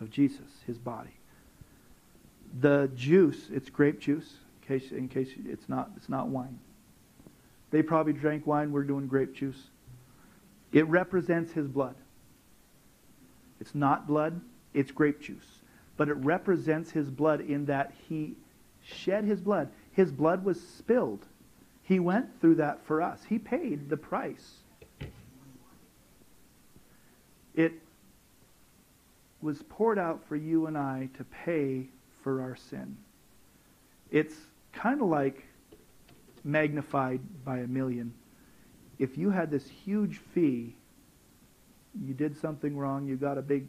[0.00, 1.16] of Jesus, his body.
[2.60, 6.58] The juice, it's grape juice, in case, in case it's not, it's not wine.
[7.70, 9.70] They probably drank wine, we're doing grape juice.
[10.72, 11.94] It represents his blood.
[13.60, 14.40] It's not blood,
[14.74, 15.60] it's grape juice.
[15.96, 18.34] But it represents his blood in that he
[18.82, 19.70] shed his blood.
[19.92, 21.26] His blood was spilled.
[21.82, 23.20] He went through that for us.
[23.28, 24.54] He paid the price.
[27.54, 27.74] It
[29.40, 31.88] was poured out for you and I to pay
[32.22, 32.96] for our sin.
[34.10, 34.34] It's
[34.72, 35.44] kind of like
[36.44, 38.14] magnified by a million.
[38.98, 40.74] If you had this huge fee,
[42.00, 43.68] you did something wrong, you got a big,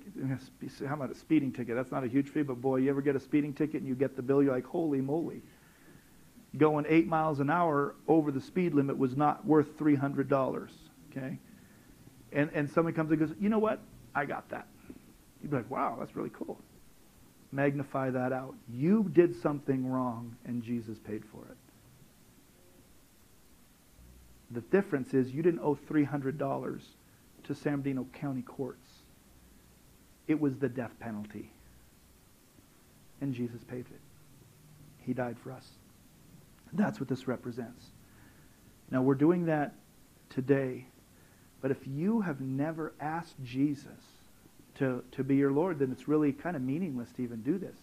[0.88, 1.75] how about a speeding ticket?
[1.75, 3.95] That's not a huge fee, but boy, you ever get a speeding ticket and you
[3.95, 5.41] get the bill, you're like, holy moly.
[6.55, 10.69] Going eight miles an hour over the speed limit was not worth $300,
[11.11, 11.39] okay?
[12.31, 13.80] And, and somebody comes and goes, you know what?
[14.15, 14.67] I got that.
[15.41, 16.59] You'd be like, wow, that's really cool.
[17.53, 18.55] Magnify that out.
[18.67, 21.57] You did something wrong and Jesus paid for it.
[24.49, 26.81] The difference is you didn't owe $300
[27.43, 28.89] to San Bernardino County courts.
[30.27, 31.51] It was the death penalty.
[33.21, 34.01] And Jesus paid it.
[35.05, 35.67] He died for us.
[36.73, 37.85] That's what this represents.
[38.89, 39.75] Now, we're doing that
[40.30, 40.88] today.
[41.61, 43.89] But if you have never asked Jesus
[44.76, 47.76] to, to be your Lord, then it's really kind of meaningless to even do this.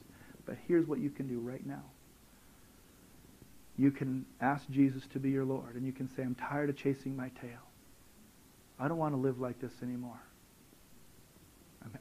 [0.46, 1.82] But here's what you can do right now.
[3.76, 6.76] You can ask Jesus to be your Lord, and you can say, I'm tired of
[6.76, 7.60] chasing my tail.
[8.78, 10.20] I don't want to live like this anymore.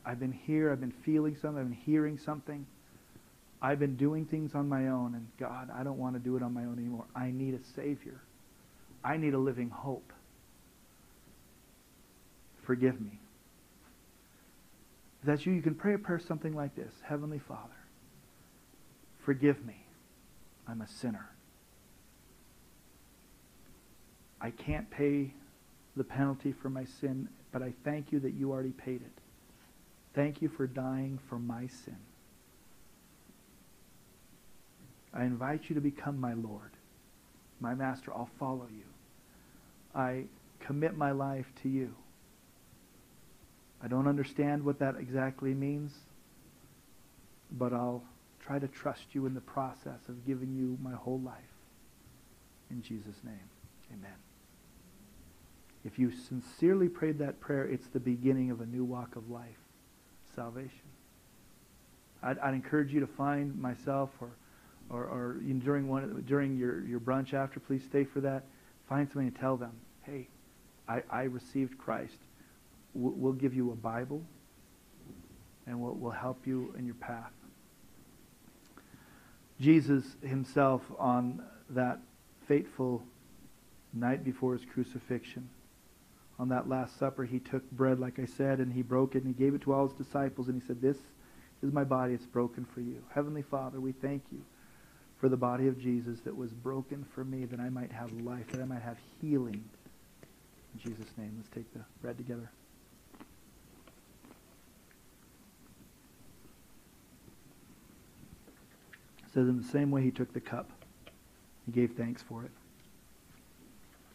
[0.06, 2.66] I've been here, I've been feeling something, I've been hearing something.
[3.62, 6.44] I've been doing things on my own, and God, I don't want to do it
[6.44, 7.06] on my own anymore.
[7.16, 8.22] I need a Savior.
[9.04, 10.14] I need a living hope.
[12.64, 13.20] Forgive me.
[15.22, 17.76] If that's you, you can pray a prayer something like this Heavenly Father,
[19.20, 19.86] forgive me.
[20.68, 21.30] I'm a sinner.
[24.40, 25.34] I can't pay
[25.98, 29.12] the penalty for my sin, but I thank you that you already paid it.
[30.14, 31.98] Thank you for dying for my sin.
[35.14, 36.72] I invite you to become my Lord,
[37.60, 38.14] my Master.
[38.14, 38.84] I'll follow you.
[39.94, 40.26] I
[40.60, 41.96] commit my life to you.
[43.82, 45.94] I don't understand what that exactly means,
[47.52, 48.04] but I'll
[48.40, 51.36] try to trust you in the process of giving you my whole life.
[52.70, 53.50] In Jesus' name,
[53.92, 54.16] amen.
[55.86, 59.58] If you sincerely prayed that prayer, it's the beginning of a new walk of life,
[60.36, 60.72] salvation.
[62.22, 64.32] I'd, I'd encourage you to find myself or,
[64.90, 68.44] or, or during, one, during your, your brunch after, please stay for that.
[68.90, 69.72] Find somebody and tell them,
[70.04, 70.28] hey,
[70.88, 72.18] I, I received Christ.
[72.94, 74.24] We'll, give you a Bible
[75.68, 77.32] and we'll, we'll help you in your path.
[79.62, 82.00] Jesus himself on that
[82.48, 83.04] fateful
[83.94, 85.50] night before his crucifixion
[86.40, 89.36] on that Last Supper, he took bread, like I said, and he broke it and
[89.36, 90.48] he gave it to all his disciples.
[90.48, 90.98] And he said, This
[91.62, 93.04] is my body, it's broken for you.
[93.14, 94.42] Heavenly Father, we thank you
[95.20, 98.48] for the body of Jesus that was broken for me, that I might have life,
[98.54, 99.62] that I might have healing.
[100.74, 102.50] In Jesus' name, let's take the bread together.
[109.40, 110.70] Says, In the same way, he took the cup,
[111.66, 112.52] he gave thanks for it.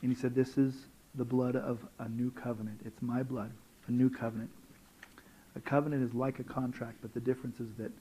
[0.03, 0.75] And he said, This is
[1.15, 2.81] the blood of a new covenant.
[2.85, 3.51] It's my blood,
[3.89, 4.51] a new covenant.
[5.57, 7.93] A covenant is like a contract, but the difference is that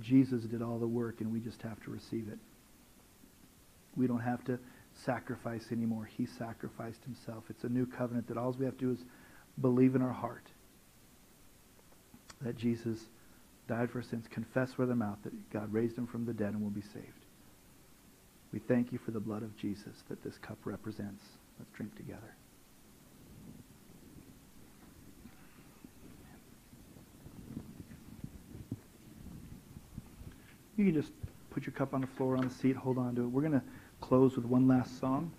[0.00, 2.38] Jesus did all the work and we just have to receive it.
[3.96, 4.58] We don't have to
[4.92, 6.04] sacrifice anymore.
[6.04, 7.44] He sacrificed himself.
[7.48, 9.04] It's a new covenant that all we have to do is
[9.60, 10.46] believe in our heart
[12.42, 13.06] that Jesus
[13.68, 16.62] died for sins, confess with their mouth that God raised him from the dead and
[16.62, 17.26] will be saved.
[18.52, 21.22] We thank you for the blood of Jesus that this cup represents.
[21.58, 22.34] Let's drink together.
[30.76, 31.12] You can just
[31.50, 33.26] put your cup on the floor, on the seat, hold on to it.
[33.26, 33.62] We're going to
[34.00, 35.30] close with one last song.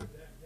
[0.00, 0.37] that.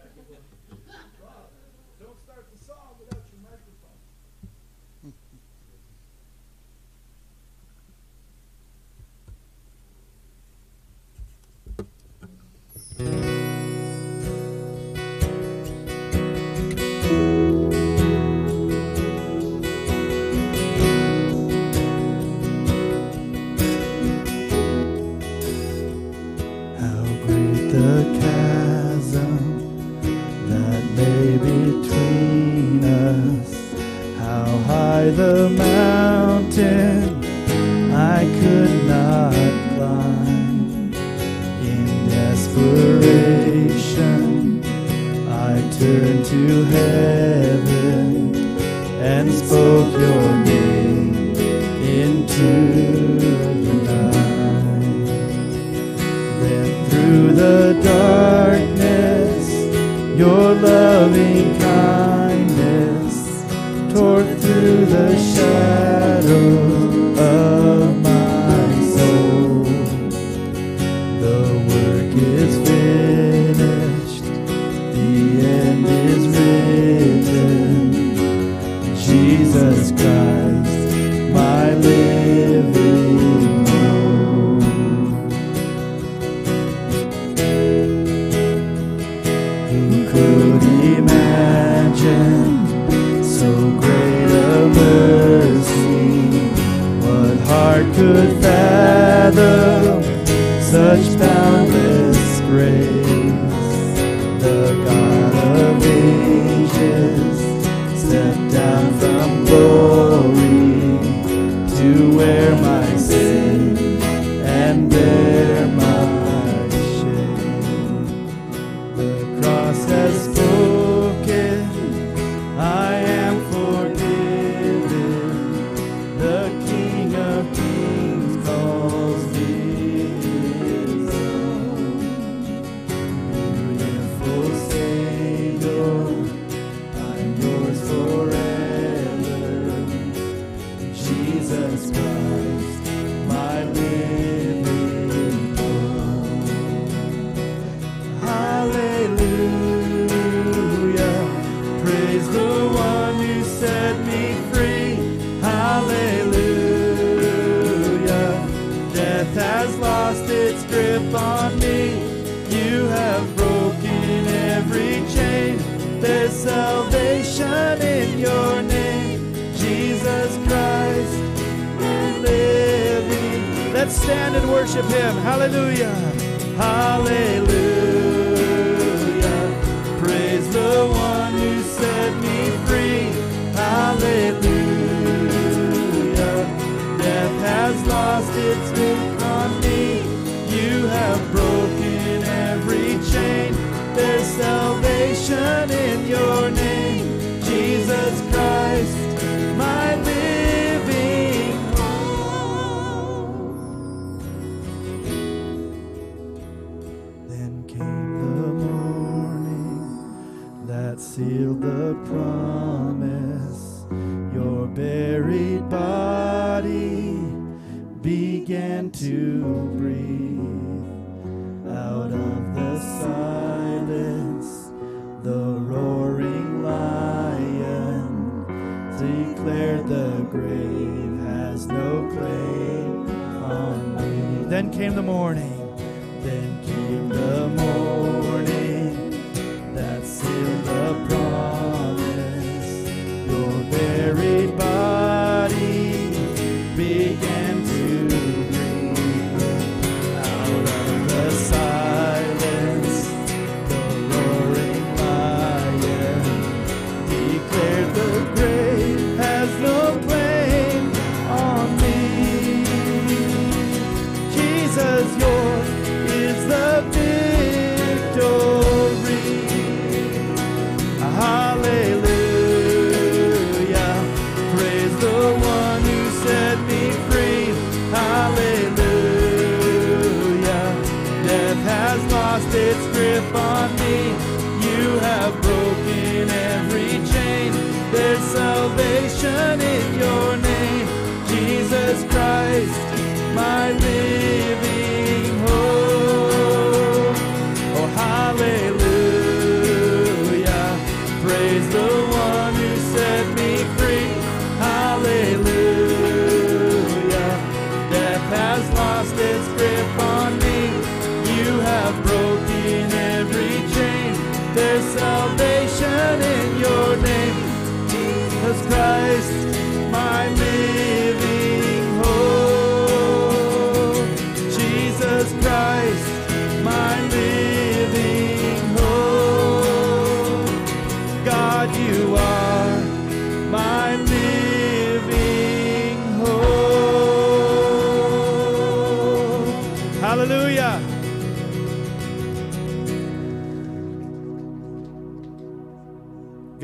[289.22, 289.71] Salvation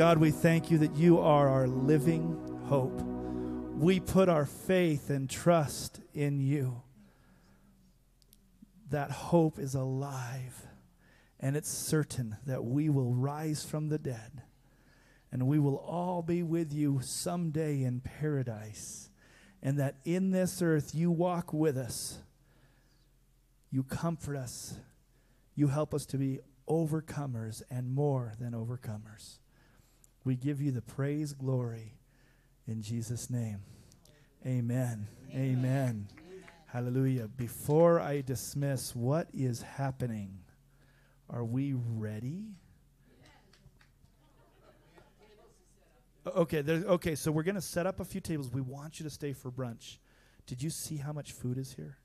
[0.08, 2.98] God, we thank you that you are our living hope.
[3.74, 6.80] We put our faith and trust in you.
[8.88, 10.66] That hope is alive,
[11.38, 14.44] and it's certain that we will rise from the dead,
[15.30, 19.10] and we will all be with you someday in paradise,
[19.62, 22.20] and that in this earth you walk with us,
[23.70, 24.76] you comfort us,
[25.54, 29.40] you help us to be overcomers and more than overcomers.
[30.24, 31.94] We give you the praise, glory
[32.66, 33.60] in Jesus' name.
[34.46, 35.08] Amen.
[35.34, 36.08] Amen.
[36.66, 37.28] Hallelujah.
[37.28, 40.38] Before I dismiss, what is happening?
[41.30, 42.44] Are we ready?
[46.26, 48.50] Okay, okay, so we're going to set up a few tables.
[48.52, 49.96] We want you to stay for brunch.
[50.46, 51.96] Did you see how much food is here?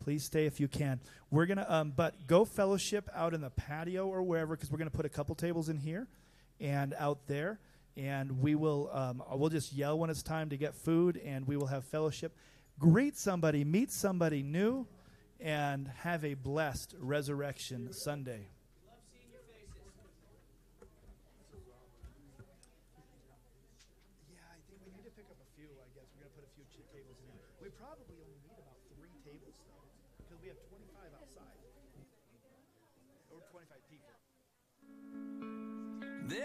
[0.00, 0.98] Please stay if you can.
[1.30, 4.78] We're going to um but go fellowship out in the patio or wherever cuz we're
[4.78, 6.08] going to put a couple tables in here
[6.60, 7.58] and out there.
[7.96, 11.56] And we will um, we'll just yell when it's time to get food and we
[11.56, 12.36] will have fellowship.
[12.78, 14.86] Greet somebody meet somebody new
[15.40, 18.46] and have a blessed resurrection sunday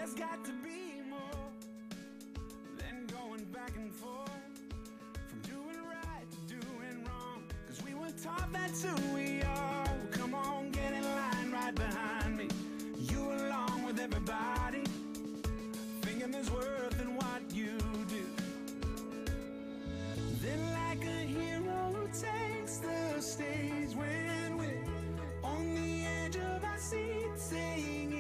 [0.06, 1.50] There's got to be more
[2.78, 4.30] than going back and forth
[5.28, 7.42] from doing right to doing wrong.
[7.68, 9.84] Cause we were taught that's who we are.
[9.84, 12.50] Well, come on, get in line right behind me.
[13.00, 14.84] You along with everybody,
[16.02, 17.76] thinking there's worth in what you
[18.08, 18.28] do.
[20.40, 24.84] Then, like a hero who takes the stage when we're
[25.44, 28.16] on the edge of our seat, singing.